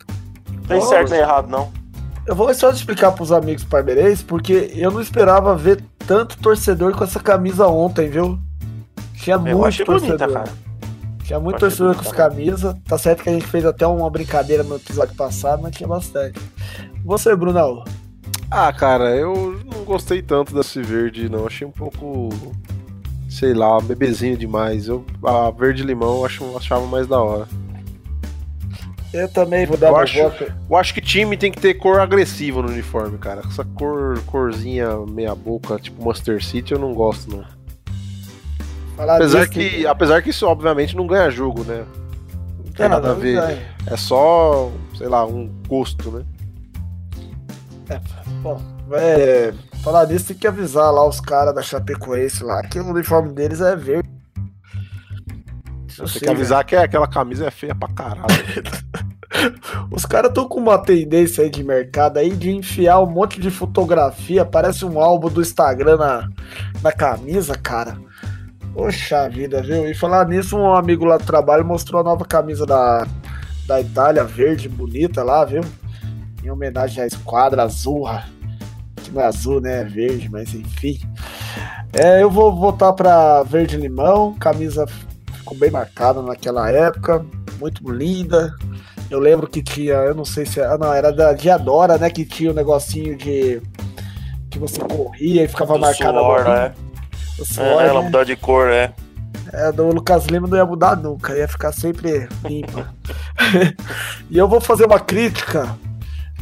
[0.51, 1.71] Não tem certo nem errado, não.
[2.25, 7.03] Eu vou só explicar pros amigos parmeirenses, porque eu não esperava ver tanto torcedor com
[7.03, 8.39] essa camisa ontem, viu?
[9.15, 9.99] Tinha eu muito torcedor.
[9.99, 10.67] Bonita, cara.
[11.23, 12.79] Tinha muito torcedor com essa camisa.
[12.87, 16.39] Tá certo que a gente fez até uma brincadeira no episódio passado, mas tinha bastante.
[17.03, 17.83] Você, Brunão?
[18.49, 21.45] Ah, cara, eu não gostei tanto desse verde, não.
[21.45, 22.29] Achei um pouco.
[23.29, 24.87] Sei lá, bebezinho demais.
[24.87, 27.47] Eu, a verde limão eu achava mais da hora.
[29.13, 30.53] Eu também vou dar eu acho, voto.
[30.69, 33.41] Eu acho que time tem que ter cor agressiva no uniforme, cara.
[33.47, 37.45] Essa cor, corzinha meia boca, tipo Master City, eu não gosto, não.
[38.95, 41.85] Falar apesar que, apesar que isso obviamente não ganha jogo, né?
[42.65, 43.35] Não tem nada a ver.
[43.39, 43.77] Ganha.
[43.85, 46.25] É só, sei lá, um gosto, né?
[47.89, 48.01] É,
[48.41, 52.89] bom, é, falar disso tem que avisar lá os caras da Chapecoense lá, que o
[52.89, 54.16] uniforme deles é verde.
[55.97, 58.27] Você tem que avisar que é, aquela camisa é feia pra caralho.
[59.91, 63.51] Os caras estão com uma tendência aí de mercado aí de enfiar um monte de
[63.51, 66.29] fotografia, parece um álbum do Instagram na,
[66.81, 67.97] na camisa, cara.
[68.73, 69.89] Poxa vida, viu?
[69.89, 73.05] E falar nisso, um amigo lá do trabalho mostrou a nova camisa da,
[73.65, 75.61] da Itália, verde, bonita lá, viu?
[76.43, 78.07] Em homenagem à esquadra azul,
[79.03, 79.81] que não é azul, né?
[79.81, 80.99] É verde, mas enfim.
[81.93, 84.85] É, eu vou voltar para verde limão, camisa
[85.47, 87.25] ficou bem marcada naquela época,
[87.57, 88.53] muito linda.
[89.09, 90.59] Eu lembro que tinha, eu não sei se.
[90.59, 92.09] Ah, não, era da Diadora, né?
[92.09, 93.61] Que tinha o um negocinho de.
[94.49, 96.73] que você corria e ficava marcado suor, né?
[97.39, 98.05] O suor, é, ela né?
[98.05, 98.93] mudar de cor, é.
[99.53, 102.93] É, do Lucas Lima não ia mudar nunca, ia ficar sempre limpa.
[104.29, 105.77] e eu vou fazer uma crítica,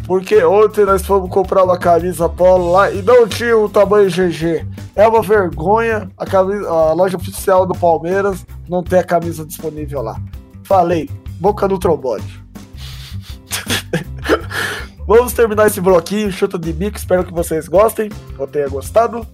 [0.08, 4.66] porque ontem nós fomos comprar uma camisa polo lá e não tinha o tamanho GG.
[4.95, 10.01] É uma vergonha a, camisa, a loja oficial do Palmeiras não ter a camisa disponível
[10.01, 10.20] lá.
[10.63, 11.09] Falei,
[11.39, 12.24] boca no trombone.
[15.07, 16.97] Vamos terminar esse bloquinho, chuta de bico.
[16.97, 19.26] Espero que vocês gostem, ou tenham gostado.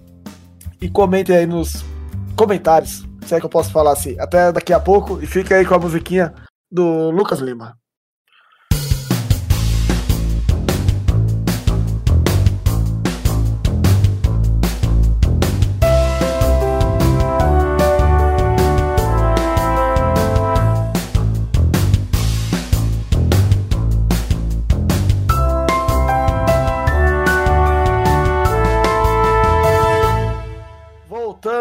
[0.80, 1.84] E comentem aí nos
[2.36, 4.16] comentários, se é que eu posso falar assim.
[4.18, 5.22] Até daqui a pouco.
[5.22, 6.34] E fica aí com a musiquinha
[6.70, 7.76] do Lucas Lima.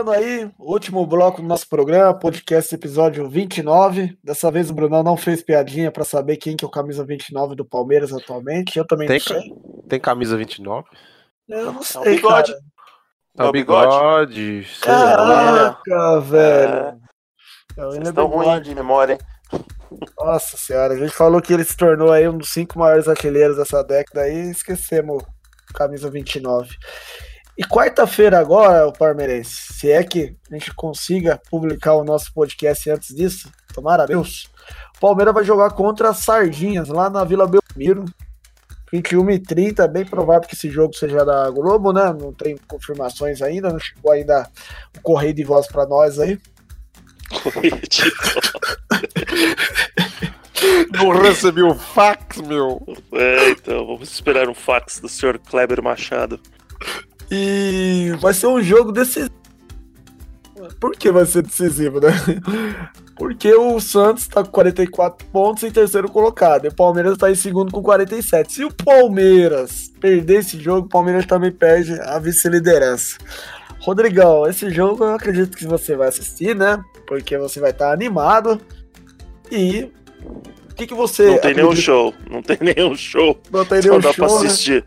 [0.09, 4.17] Aí, último bloco do nosso programa, podcast episódio 29.
[4.23, 7.55] Dessa vez o Brunão não fez piadinha para saber quem que é o camisa 29
[7.55, 8.77] do Palmeiras atualmente.
[8.77, 9.53] Eu também tem, não sei.
[9.87, 10.87] Tem camisa 29?
[11.47, 12.51] Eu não sei, é o bigode.
[12.51, 12.63] Cara.
[13.37, 14.67] É o bigode.
[14.81, 16.73] Caraca, velho.
[16.73, 16.95] É.
[17.75, 19.19] Vocês estão ruim de memória, hein?
[20.17, 23.57] Nossa senhora, a gente falou que ele se tornou aí um dos cinco maiores artilheiros
[23.57, 25.23] dessa década e esquecemos
[25.75, 26.75] camisa 29.
[27.61, 32.89] E quarta-feira agora, o Palmeirense, se é que a gente consiga publicar o nosso podcast
[32.89, 34.49] antes disso, tomara Deus,
[34.97, 38.05] o Palmeiras vai jogar contra Sardinhas, lá na Vila Belmiro,
[38.91, 42.11] 21h30, é bem provável que esse jogo seja da Globo, né?
[42.19, 44.49] Não tem confirmações ainda, não chegou ainda
[44.97, 46.39] o correio de voz para nós aí.
[47.43, 48.51] Correio de voz.
[50.93, 52.83] Não recebi o fax, meu.
[53.13, 56.39] É, então, vamos esperar um fax do senhor Kleber Machado.
[57.31, 59.31] E vai ser um jogo decisivo.
[60.79, 62.11] Por que vai ser decisivo, né?
[63.15, 66.65] Porque o Santos tá com 44 pontos em terceiro colocado.
[66.65, 68.51] E o Palmeiras tá em segundo com 47.
[68.51, 73.17] Se o Palmeiras perder esse jogo, o Palmeiras também perde a vice-liderança.
[73.79, 76.83] Rodrigão, esse jogo eu acredito que você vai assistir, né?
[77.07, 78.59] Porque você vai estar tá animado.
[79.51, 79.91] E
[80.69, 81.23] o que, que você.
[81.23, 81.61] Não tem acredita?
[81.61, 82.13] nenhum show.
[82.29, 83.39] Não tem nenhum show.
[83.51, 84.27] Não tem nenhum Só show.
[84.27, 84.85] dá pra assistir.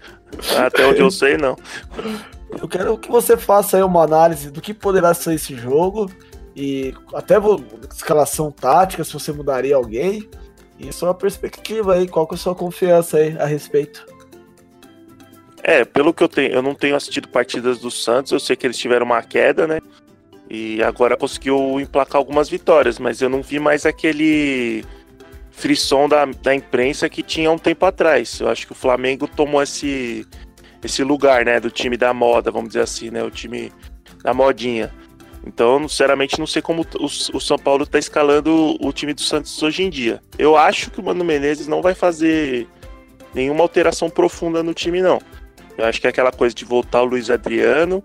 [0.53, 0.67] Né?
[0.67, 1.57] Até onde eu sei, não.
[2.61, 6.11] Eu quero que você faça aí uma análise do que poderá ser esse jogo
[6.57, 7.35] e até
[7.93, 10.29] escalação tática, se você mudaria alguém.
[10.79, 14.05] E sua perspectiva aí, qual que é a sua confiança aí a respeito?
[15.63, 18.67] É, pelo que eu tenho, eu não tenho assistido partidas do Santos, eu sei que
[18.67, 19.81] eles tiveram uma queda, né?
[20.51, 24.85] E agora conseguiu emplacar algumas vitórias, mas eu não vi mais aquele
[25.51, 28.41] frisson da, da imprensa que tinha um tempo atrás.
[28.41, 30.27] Eu acho que o Flamengo tomou esse,
[30.85, 33.73] esse lugar, né, do time da moda, vamos dizer assim, né, o time
[34.23, 34.93] da modinha.
[35.47, 39.83] Então, sinceramente, não sei como o, São Paulo está escalando o time do Santos hoje
[39.83, 40.21] em dia.
[40.39, 42.67] Eu acho que o Mano Menezes não vai fazer
[43.35, 45.21] nenhuma alteração profunda no time, não.
[45.77, 48.03] Eu acho que é aquela coisa de voltar o Luiz Adriano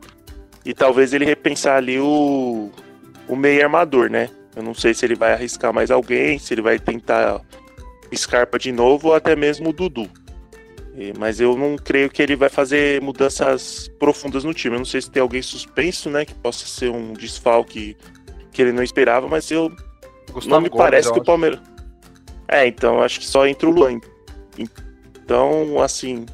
[0.66, 2.72] e talvez ele repensar ali o,
[3.28, 4.30] o meio armador, né?
[4.56, 7.42] Eu não sei se ele vai arriscar mais alguém, se ele vai tentar
[8.14, 10.10] Scarpa de novo ou até mesmo o Dudu.
[11.18, 14.76] Mas eu não creio que ele vai fazer mudanças profundas no time.
[14.76, 16.26] Eu não sei se tem alguém suspenso, né?
[16.26, 17.96] Que possa ser um desfalque
[18.52, 19.70] que ele não esperava, mas eu.
[20.32, 21.60] Gustavo não me Gomes, parece que o Palmeiras.
[22.48, 24.00] É, então, acho que só entra o Luan.
[25.24, 26.26] Então, assim.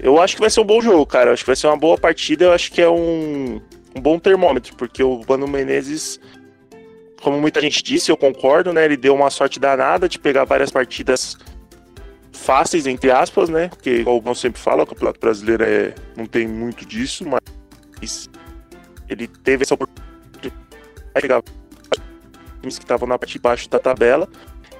[0.00, 1.30] Eu acho que vai ser um bom jogo, cara.
[1.30, 2.46] Eu acho que vai ser uma boa partida.
[2.46, 3.60] Eu acho que é um,
[3.94, 6.20] um bom termômetro, porque o Mano Menezes
[7.20, 8.84] como muita gente disse, eu concordo, né?
[8.84, 11.36] Ele deu uma sorte danada de pegar várias partidas
[12.48, 13.68] fáceis, entre aspas, né?
[13.68, 17.22] Porque, como eu sempre falo, o Campeonato Brasileiro é, não tem muito disso,
[18.00, 18.30] mas
[19.06, 20.08] ele teve essa oportunidade
[20.40, 20.50] de
[21.12, 21.42] pegar
[22.62, 24.26] times que estavam na parte de baixo da tabela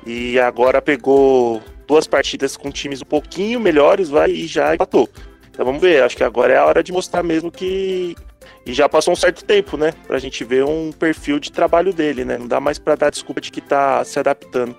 [0.06, 5.06] e agora pegou duas partidas com times um pouquinho melhores, vai e já empatou.
[5.50, 8.16] Então vamos ver, acho que agora é a hora de mostrar mesmo que
[8.64, 9.92] e já passou um certo tempo, né?
[10.06, 12.38] Pra gente ver um perfil de trabalho dele, né?
[12.38, 14.74] Não dá mais pra dar desculpa de que tá se adaptando.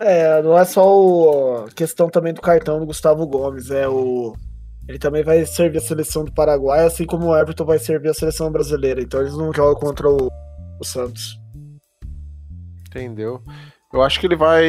[0.00, 4.34] É, não é só a questão também do cartão do Gustavo Gomes, é o.
[4.86, 8.14] Ele também vai servir a seleção do Paraguai, assim como o Everton vai servir a
[8.14, 9.00] seleção brasileira.
[9.00, 10.28] Então eles não jogam contra o,
[10.78, 11.38] o Santos.
[12.88, 13.42] Entendeu?
[13.92, 14.66] Eu acho que ele vai.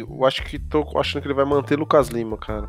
[0.00, 2.68] Eu acho que tô achando que ele vai manter Lucas Lima, cara.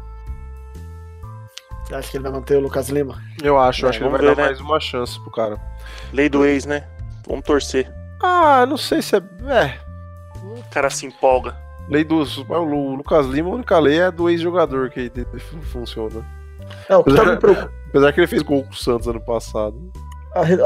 [1.92, 3.22] Acho que ele vai manter o Lucas Lima?
[3.42, 4.48] Eu acho, é, acho que ele vai ver, dar né?
[4.48, 5.60] mais uma chance pro cara.
[6.12, 6.88] Lei do ex, né?
[7.28, 7.92] Vamos torcer.
[8.22, 9.20] Ah, não sei se é.
[9.20, 9.80] É.
[10.44, 11.65] O cara se empolga.
[11.88, 12.38] Lei dos.
[12.38, 15.12] O Lucas Lima, a única lei é do ex-jogador que
[15.72, 16.26] funciona.
[16.90, 19.22] É, o que apesar, tá me apesar que ele fez gol com o Santos ano
[19.22, 19.92] passado.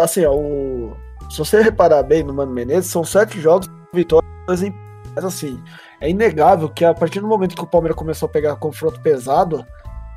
[0.02, 0.96] Assim, ó, o...
[1.30, 4.74] se você reparar bem no Mano Menezes, são sete jogos, vitórias em.
[5.16, 5.62] Mas assim,
[6.00, 9.66] é inegável que a partir do momento que o Palmeiras começou a pegar confronto pesado,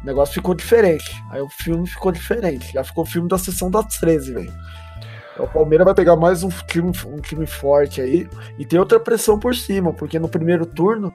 [0.03, 1.23] o negócio ficou diferente.
[1.31, 2.73] Aí o filme ficou diferente.
[2.73, 4.53] Já ficou o filme da sessão das 13, velho.
[5.39, 8.29] O Palmeiras vai pegar mais um time, um time forte aí.
[8.59, 11.15] E tem outra pressão por cima, porque no primeiro turno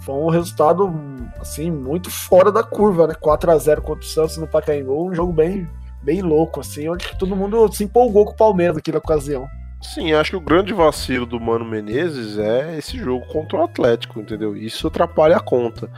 [0.00, 0.92] foi um resultado
[1.40, 3.14] assim muito fora da curva, né?
[3.14, 5.68] 4 a 0 contra o Santos no Pacaembu, um jogo bem
[6.02, 9.48] bem louco assim, onde todo mundo se empolgou com o Palmeiras naquela ocasião.
[9.82, 14.20] Sim, acho que o grande vacilo do Mano Menezes é esse jogo contra o Atlético,
[14.20, 14.56] entendeu?
[14.56, 15.90] Isso atrapalha a conta.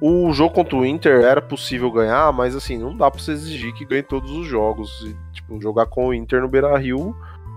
[0.00, 3.74] O jogo contra o Inter era possível ganhar, mas assim, não dá pra você exigir
[3.74, 5.02] que ganhe todos os jogos.
[5.02, 7.14] E, tipo, jogar com o Inter no Beira Rio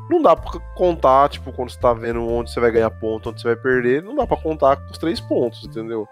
[0.09, 3.41] não dá pra contar, tipo, quando você tá vendo onde você vai ganhar ponto, onde
[3.41, 6.07] você vai perder, não dá pra contar com os três pontos, entendeu?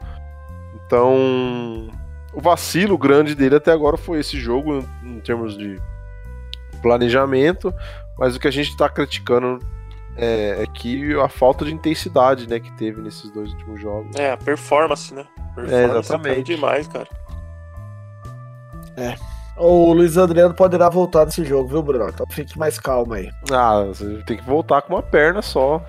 [0.86, 1.90] Então,
[2.34, 5.82] o vacilo grande dele até agora foi esse jogo, em termos de
[6.82, 7.74] planejamento,
[8.18, 9.60] mas o que a gente tá criticando
[10.18, 14.16] é, é, que a falta de intensidade, né, que teve nesses dois últimos jogos.
[14.16, 15.26] É, a performance, né?
[15.56, 16.44] Performance é, exatamente.
[16.44, 17.08] demais, cara.
[18.98, 19.16] É.
[19.58, 22.10] O Luiz Adriano poderá voltar nesse jogo, viu, Bruno?
[22.10, 23.30] Então fique mais calmo aí.
[23.52, 25.84] Ah, você tem que voltar com uma perna só.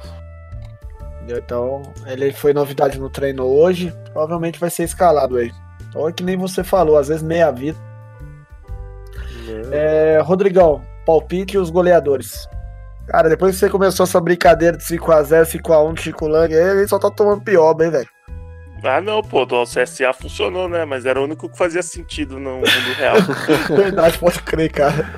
[1.29, 3.93] Então, ele foi novidade no treino hoje.
[4.13, 5.53] Provavelmente vai ser escalado aí.
[5.89, 7.79] Então é que nem você falou, às vezes meia vida.
[9.71, 12.49] É, Rodrigão, palpite e os goleadores.
[13.07, 16.99] Cara, depois que você começou essa brincadeira de 5x0, 5x1 de Chico Lang, ele só
[16.99, 18.09] tá tomando pior, bem, velho.
[18.85, 20.85] Ah, não, pô, o CSA funcionou, né?
[20.85, 23.17] Mas era o único que fazia sentido no mundo real.
[23.77, 25.15] Verdade, pode crer, cara.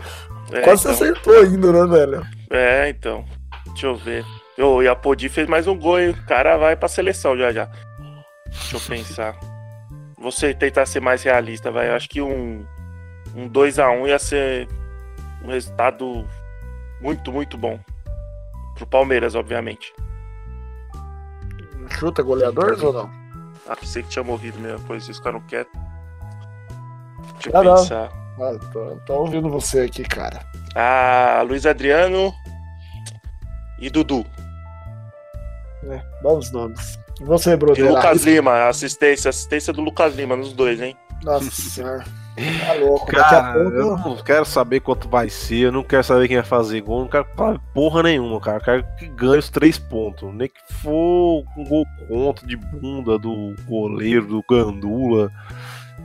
[0.52, 0.94] É, Quase então...
[0.94, 2.26] você acertou ainda, né, velho?
[2.50, 3.24] É, então.
[3.68, 4.24] Deixa eu ver.
[4.58, 6.10] Oh, e a Podi fez mais um gol, hein?
[6.10, 7.68] O cara vai pra seleção já já.
[8.46, 9.36] Deixa eu pensar.
[10.18, 11.88] Você tentar ser mais realista, vai.
[11.88, 12.64] Eu acho que um,
[13.34, 14.68] um 2x1 ia ser
[15.42, 16.24] um resultado
[17.04, 17.78] muito, muito bom.
[18.74, 19.92] Pro Palmeiras, obviamente.
[21.90, 23.10] Chuta goleadores ou não?
[23.68, 25.78] Ah, pensei que tinha morrido mesmo, pois eles ficaram quietos.
[27.34, 28.12] Deixa eu ah, pensar.
[28.40, 30.40] Ah, tô, tô, ouvindo você aqui, cara.
[30.74, 32.32] Ah, Luiz Adriano
[33.78, 34.24] e Dudu.
[35.84, 36.98] É, bons nomes.
[37.20, 37.78] E você, Bruno?
[37.78, 40.96] E Lucas Lima, assistência, assistência do Lucas Lima nos dois, hein?
[41.22, 42.23] Nossa senhora.
[42.36, 43.76] Tá louco, cara, pouco...
[43.76, 47.02] eu não quero saber quanto vai ser, eu não quero saber quem vai fazer gol,
[47.02, 47.26] não quero
[47.72, 48.58] porra nenhuma, cara.
[48.58, 50.34] Eu quero que ganhe os três pontos.
[50.34, 55.30] Nem que for um gol contra de bunda do goleiro, do Gandula.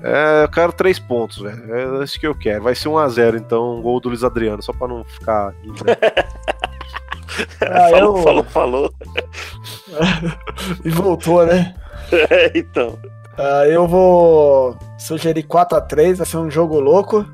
[0.04, 1.76] É, eu quero três pontos, velho.
[2.00, 2.64] É isso que eu quero.
[2.64, 5.52] Vai ser 1x0, então, um gol do Luiz Adriano, só pra não ficar.
[7.62, 8.24] ah, falou, eu...
[8.24, 8.94] falou, falou.
[10.86, 11.76] e voltou, né?
[12.12, 12.98] É, então.
[13.40, 17.26] Uh, eu vou sugerir 4x3, vai ser um jogo louco.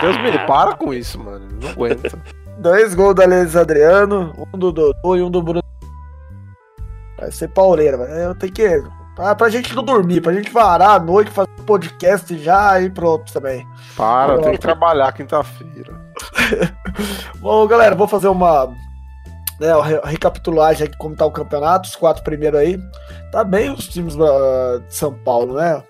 [0.00, 1.46] Deus me para com isso, mano.
[1.60, 2.18] Não aguento.
[2.56, 5.62] Dois gols da Luiz Adriano, um do Dodô e um do Bruno.
[7.18, 8.82] Vai ser pauleira, eu tenho que
[9.14, 12.88] Pra, pra gente não dormir, pra gente varar à noite, fazer um podcast já e
[12.88, 13.68] pronto também.
[13.94, 16.00] Para, tem que trabalhar quinta-feira.
[17.36, 18.74] Bom, galera, vou fazer uma
[19.60, 19.68] né,
[20.04, 22.80] recapitulagem aqui como tá o campeonato, os quatro primeiros aí.
[23.30, 25.82] Tá bem os times uh, de São Paulo, né?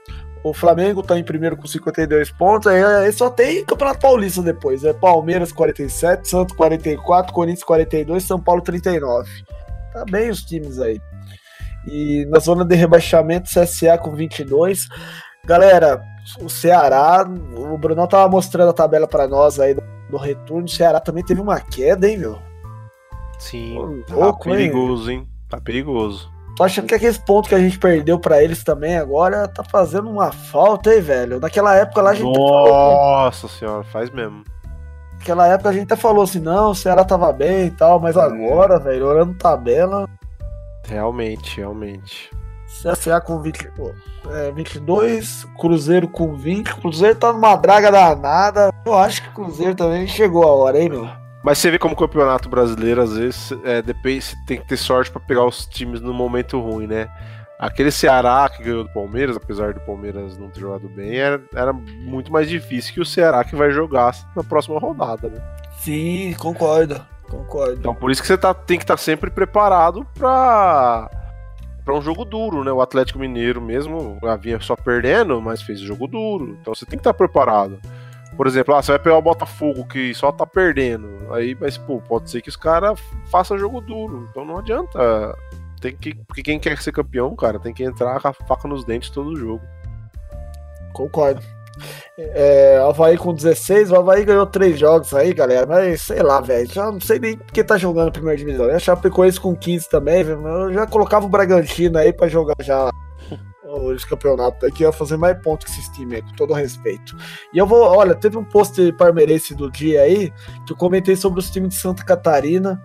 [0.42, 4.82] O Flamengo tá em primeiro com 52 pontos, aí, aí só tem Campeonato Paulista depois.
[4.84, 9.28] É Palmeiras 47, Santos 44, Corinthians 42, São Paulo 39.
[9.92, 11.00] Tá bem os times aí.
[11.86, 14.88] E na zona de rebaixamento, CSA com 22.
[15.44, 16.02] Galera,
[16.40, 20.64] o Ceará, o Brunão tava mostrando a tabela para nós aí do, do, retorno.
[20.64, 22.49] O Ceará também teve uma queda, hein, meu?
[23.40, 25.26] Sim, tá louco, perigoso, hein?
[25.48, 26.30] Tá perigoso.
[26.56, 30.10] Tô achando que aqueles pontos que a gente perdeu para eles também agora tá fazendo
[30.10, 31.40] uma falta, hein, velho?
[31.40, 32.38] Naquela época lá a gente.
[32.38, 34.44] Nossa falou, senhora, faz mesmo.
[35.18, 38.16] Naquela época a gente até falou assim: não, o Ceará tava bem e tal, mas
[38.16, 40.06] agora, velho, olhando tabela.
[40.86, 42.30] Realmente, realmente.
[42.66, 43.72] CSA com 20,
[44.30, 46.74] é, 22, Cruzeiro com 20.
[46.76, 48.70] Cruzeiro tá numa draga danada.
[48.84, 51.19] Eu acho que o Cruzeiro também chegou a hora, hein, meu?
[51.42, 54.76] Mas você vê como o campeonato brasileiro, às vezes, é, depende, você tem que ter
[54.76, 57.08] sorte para pegar os times no momento ruim, né?
[57.58, 61.72] Aquele Ceará que ganhou do Palmeiras, apesar do Palmeiras não ter jogado bem, era, era
[61.72, 65.42] muito mais difícil que o Ceará que vai jogar na próxima rodada, né?
[65.78, 67.00] Sim, concordo.
[67.28, 67.76] Concordo.
[67.78, 71.10] Então por isso que você tá, tem que estar tá sempre preparado para
[71.84, 72.70] para um jogo duro, né?
[72.70, 76.56] O Atlético Mineiro mesmo vinha só perdendo, mas fez jogo duro.
[76.60, 77.80] Então você tem que estar tá preparado.
[78.36, 81.32] Por exemplo, ah, você vai pegar o Botafogo que só tá perdendo.
[81.32, 82.98] Aí, mas pô, pode ser que os caras
[83.30, 84.26] façam jogo duro.
[84.30, 85.36] Então não adianta.
[85.80, 88.84] Tem que, porque quem quer ser campeão, cara, tem que entrar com a faca nos
[88.84, 89.62] dentes todo jogo.
[90.92, 91.42] Concordo.
[92.18, 95.66] É, Havaí com 16, o Havaí ganhou três jogos aí, galera.
[95.66, 96.70] Mas sei lá, velho.
[96.70, 98.66] Já não sei nem porque tá jogando a primeira divisão.
[98.66, 102.90] Eu achava isso com 15 também, Eu já colocava o Bragantino aí pra jogar já
[103.72, 107.16] os campeonatos aqui, ia fazer mais pontos que esse time com todo respeito.
[107.52, 110.32] E eu vou, olha, teve um post parmeirense do dia aí
[110.66, 112.82] que eu comentei sobre os times de Santa Catarina.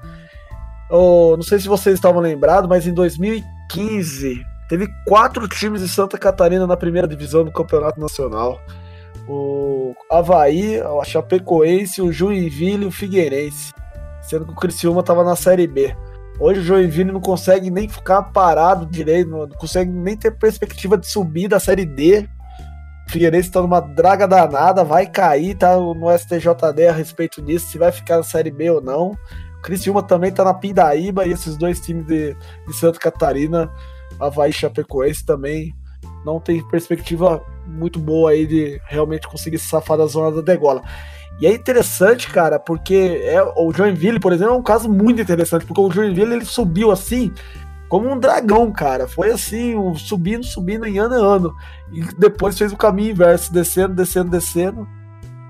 [0.89, 6.17] Oh, não sei se vocês estavam lembrados, mas em 2015 teve quatro times de Santa
[6.17, 8.59] Catarina na primeira divisão do Campeonato Nacional
[9.27, 13.73] o Havaí, a Chapecoense, o Joinville e o Figueirense.
[14.21, 15.95] Sendo que o Criciúma estava na Série B.
[16.37, 21.07] Hoje o Joinville não consegue nem ficar parado direito, não consegue nem ter perspectiva de
[21.07, 22.27] subir da Série D.
[23.07, 27.77] O Figueirense está numa draga danada, vai cair, tá no STJD a respeito disso, se
[27.77, 29.11] vai ficar na Série B ou não.
[29.11, 32.35] O Criciúma também está na Pindaíba e esses dois times de,
[32.67, 33.71] de Santa Catarina,
[34.19, 35.73] Havaí e Chapecoense também
[36.25, 40.81] não tem perspectiva muito boa aí de realmente conseguir se safar da zona da degola.
[41.39, 45.65] E é interessante, cara, porque é, o Joinville, por exemplo, é um caso muito interessante,
[45.65, 47.33] porque o Joinville ele subiu assim
[47.89, 49.07] como um dragão, cara.
[49.07, 51.55] Foi assim, um, subindo, subindo em ano em ano.
[51.91, 54.87] E depois fez o caminho inverso, descendo, descendo, descendo.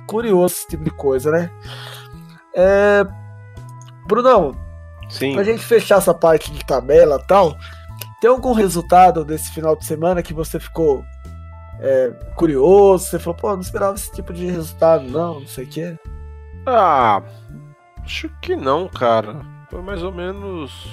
[0.07, 1.49] Curioso esse tipo de coisa, né?
[2.55, 3.05] É...
[4.07, 4.55] Brunão,
[5.09, 5.33] Sim.
[5.33, 7.55] pra gente fechar essa parte de tabela e tal,
[8.21, 11.03] tem algum resultado desse final de semana que você ficou
[11.79, 13.05] é, curioso?
[13.05, 15.95] Você falou, pô, não esperava esse tipo de resultado, não, não sei o quê.
[16.65, 17.21] Ah,
[18.03, 19.41] acho que não, cara.
[19.69, 20.89] Foi mais ou menos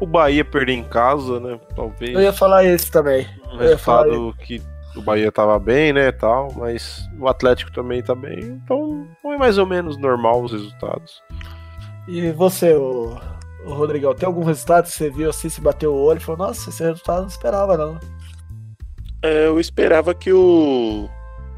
[0.00, 1.60] o Bahia perder em casa, né?
[1.74, 2.14] Talvez.
[2.14, 3.26] Eu ia falar esse também.
[3.52, 4.60] Um resultado que
[4.96, 8.40] o Bahia tava bem, né, tal, mas o Atlético também tá bem.
[8.40, 11.22] Então, foi mais ou menos normal os resultados.
[12.06, 13.16] E você, o,
[13.64, 16.46] o Rodrigão, tem algum resultado que você viu assim, se bateu o olho e falou,
[16.46, 17.98] nossa, esse resultado eu não esperava, não.
[19.22, 21.08] É, eu esperava que o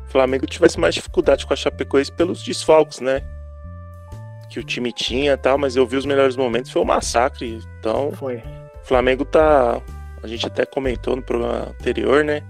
[0.07, 3.23] Flamengo tivesse mais dificuldade com a Chapecoense pelos desfalques, né?
[4.51, 7.59] Que o time tinha tal, mas eu vi os melhores momentos, foi um massacre.
[7.79, 8.37] Então, foi.
[8.37, 9.81] o Flamengo tá.
[10.23, 12.43] A gente até comentou no programa anterior, né?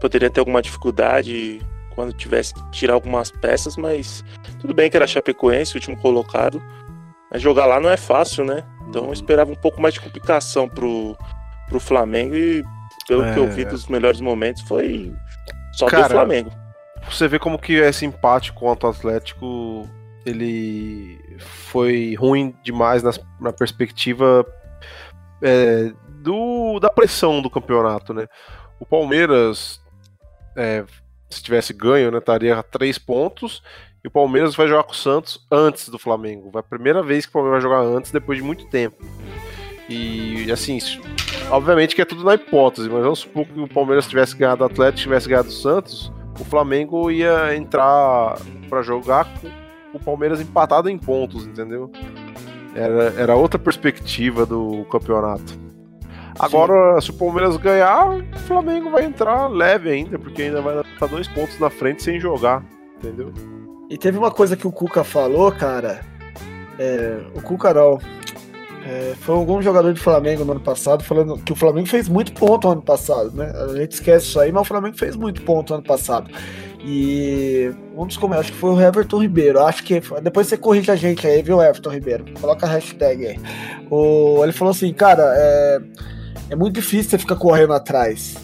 [0.00, 1.60] Poderia ter alguma dificuldade
[1.94, 4.24] quando tivesse que tirar algumas peças, mas
[4.60, 6.62] tudo bem que era Chapecoense, o último colocado.
[7.30, 8.64] Mas jogar lá não é fácil, né?
[8.88, 11.16] Então eu esperava um pouco mais de complicação pro,
[11.68, 12.64] pro Flamengo e
[13.06, 13.32] pelo é...
[13.32, 15.12] que eu vi dos melhores momentos foi
[15.72, 16.50] só Cara, do Flamengo.
[17.08, 19.88] você vê como que esse empate contra o Atlético
[20.24, 24.44] ele foi ruim demais na, na perspectiva
[25.40, 28.26] é, do, da pressão do campeonato, né?
[28.80, 29.80] O Palmeiras,
[30.56, 30.84] é,
[31.30, 33.62] se tivesse ganho, né, estaria a três pontos.
[34.04, 36.50] E o Palmeiras vai jogar com o Santos antes do Flamengo.
[36.50, 39.04] Vai a primeira vez que o Palmeiras vai jogar antes depois de muito tempo.
[39.88, 40.78] E assim,
[41.50, 44.66] obviamente que é tudo na hipótese, mas vamos supor que o Palmeiras tivesse ganhado o
[44.66, 48.36] Atlético, tivesse ganhado o Santos, o Flamengo ia entrar
[48.68, 49.48] para jogar com
[49.96, 51.90] o Palmeiras empatado em pontos, entendeu?
[52.74, 55.66] Era, era outra perspectiva do campeonato.
[56.38, 57.06] Agora, Sim.
[57.06, 61.26] se o Palmeiras ganhar, o Flamengo vai entrar leve ainda, porque ainda vai estar dois
[61.28, 62.62] pontos na frente sem jogar,
[62.98, 63.32] entendeu?
[63.88, 66.00] E teve uma coisa que o Cuca falou, cara.
[66.78, 67.98] É, o Cuca não.
[68.88, 72.32] É, foi algum jogador de Flamengo no ano passado falando que o Flamengo fez muito
[72.32, 73.52] ponto no ano passado, né?
[73.68, 76.30] A gente esquece isso aí, mas o Flamengo fez muito ponto no ano passado.
[76.84, 79.60] E um dos comentários, acho que foi o Everton Ribeiro.
[79.60, 80.00] Acho que.
[80.22, 82.24] Depois você corrige a gente aí, viu, Everton Ribeiro?
[82.40, 83.40] Coloca a hashtag aí.
[83.90, 85.80] O, ele falou assim, cara, é,
[86.50, 88.36] é muito difícil você ficar correndo atrás.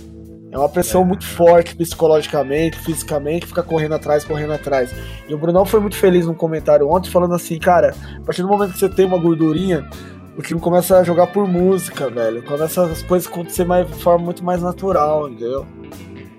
[0.51, 4.93] É uma pressão muito forte psicologicamente, fisicamente, ficar correndo atrás, correndo atrás.
[5.29, 8.49] E o Brunão foi muito feliz num comentário ontem, falando assim, cara, a partir do
[8.49, 9.89] momento que você tem uma gordurinha,
[10.37, 12.43] o time começa a jogar por música, velho.
[12.43, 15.67] Começa as coisas acontecer mais, de forma muito mais natural, entendeu?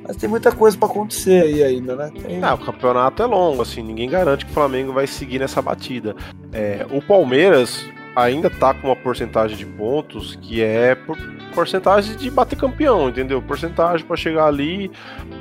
[0.05, 2.11] Mas tem muita coisa para acontecer aí ainda, né?
[2.11, 2.39] Tem...
[2.39, 6.15] Não, o campeonato é longo, assim, ninguém garante que o Flamengo vai seguir nessa batida.
[6.51, 7.85] É, o Palmeiras
[8.15, 11.17] ainda tá com uma porcentagem de pontos que é por
[11.55, 13.41] porcentagem de bater campeão, entendeu?
[13.41, 14.91] Porcentagem para chegar ali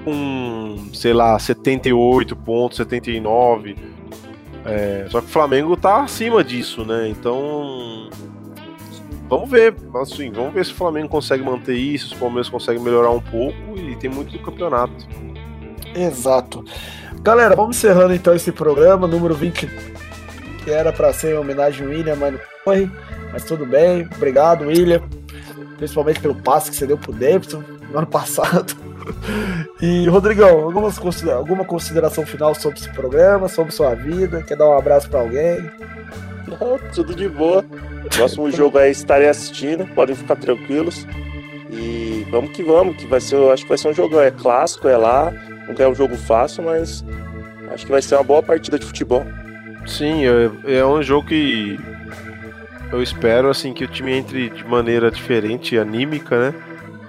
[0.05, 3.76] com, sei lá, 78 pontos, 79.
[4.64, 7.09] É, só que o Flamengo tá acima disso, né?
[7.09, 8.09] Então
[9.32, 12.78] vamos ver, assim, vamos ver se o Flamengo consegue manter isso, se o Palmeiras consegue
[12.78, 14.92] melhorar um pouco e tem muito do campeonato.
[15.94, 16.62] Exato.
[17.22, 19.70] Galera, vamos encerrando então esse programa, número 20,
[20.62, 22.90] que era para ser em homenagem ao William, mas não foi.
[23.32, 25.00] Mas tudo bem, obrigado, William.
[25.78, 28.76] Principalmente pelo passe que você deu pro Davidson no ano passado.
[29.80, 34.42] E, Rodrigão, algumas considera alguma consideração final sobre esse programa, sobre sua vida?
[34.42, 35.70] Quer dar um abraço para alguém?
[36.61, 37.64] Não, tudo de boa.
[38.14, 41.07] Próximo jogo aí estarei assistindo, podem ficar tranquilos.
[41.70, 44.88] E vamos que vamos, que vai ser, acho que vai ser um jogo é clássico,
[44.88, 45.32] é lá,
[45.66, 47.05] não é um jogo fácil, mas
[47.72, 49.24] acho que vai ser uma boa partida de futebol.
[49.86, 51.78] Sim, é, é um jogo que
[52.92, 56.55] eu espero assim que o time entre de maneira diferente, anímica, né?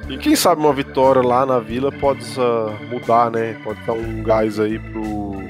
[0.09, 3.57] E quem sabe uma vitória lá na Vila pode uh, mudar, né?
[3.63, 5.42] Pode dar um gás aí pro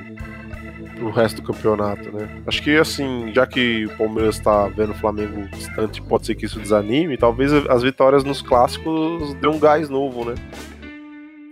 [1.04, 2.42] pro resto do campeonato, né?
[2.48, 6.46] Acho que assim, já que o Palmeiras está vendo o Flamengo distante, pode ser que
[6.46, 10.36] isso desanime, talvez as vitórias nos clássicos dê um gás novo, né?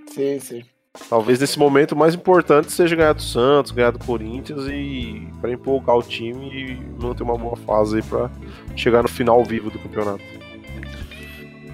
[0.07, 0.63] Sim, sim.
[1.09, 5.51] Talvez nesse momento o mais importante seja ganhar do Santos, ganhar do Corinthians e para
[5.51, 8.29] empolgar o time e manter uma boa fase aí para
[8.75, 10.23] chegar no final vivo do campeonato.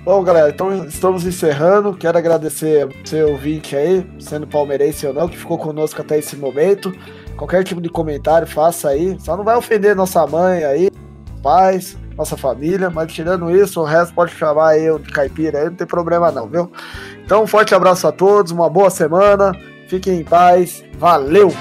[0.03, 1.93] Bom, galera, então estamos encerrando.
[1.93, 6.93] Quero agradecer seu ouvinte aí, sendo palmeirense ou não, que ficou conosco até esse momento.
[7.37, 9.15] Qualquer tipo de comentário, faça aí.
[9.19, 10.89] Só não vai ofender nossa mãe aí,
[11.43, 15.75] pais, nossa família, mas tirando isso, o resto pode chamar eu de caipira aí, não
[15.75, 16.71] tem problema não, viu?
[17.23, 19.51] Então, um forte abraço a todos, uma boa semana,
[19.87, 21.53] fiquem em paz, valeu!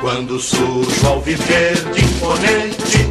[0.00, 0.90] Quando surge
[1.24, 3.08] viver de imponente,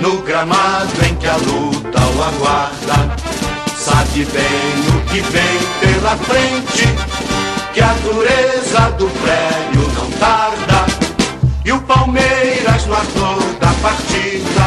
[0.00, 3.14] no gramado em que a luta o aguarda,
[3.76, 7.19] sabe bem o que vem pela frente
[7.72, 10.86] que a dureza do prédio não tarda.
[11.64, 14.64] E o Palmeiras no ator da partida,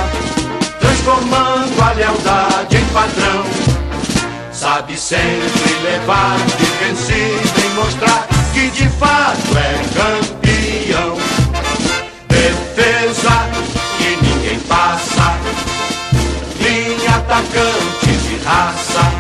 [0.80, 3.43] transformando a lealdade em padrão.
[4.51, 11.18] Sabe sempre levar de vencido e mostrar que de fato é campeão.
[12.30, 13.49] Defesa
[13.97, 15.38] que ninguém passa,
[16.62, 19.12] linha atacante de raça,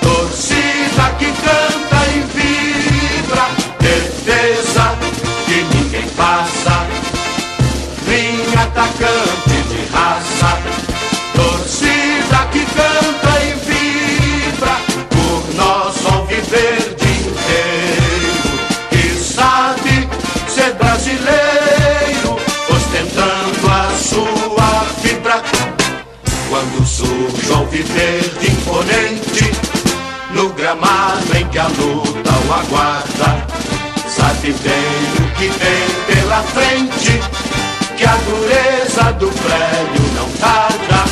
[0.00, 1.71] torcida que canta
[27.72, 29.50] o alviverde imponente,
[30.32, 33.46] no gramado em que a luta o aguarda.
[34.08, 37.20] Sabe bem o que vem pela frente,
[37.96, 41.04] que a dureza do prédio não tarda.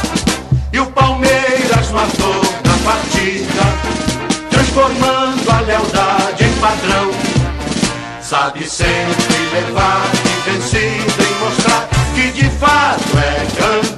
[0.72, 6.40] E o Palmeiras matou na partida, transformando a lealdade
[8.30, 13.89] sabe sempre levar e vencido em mostrar que de fato é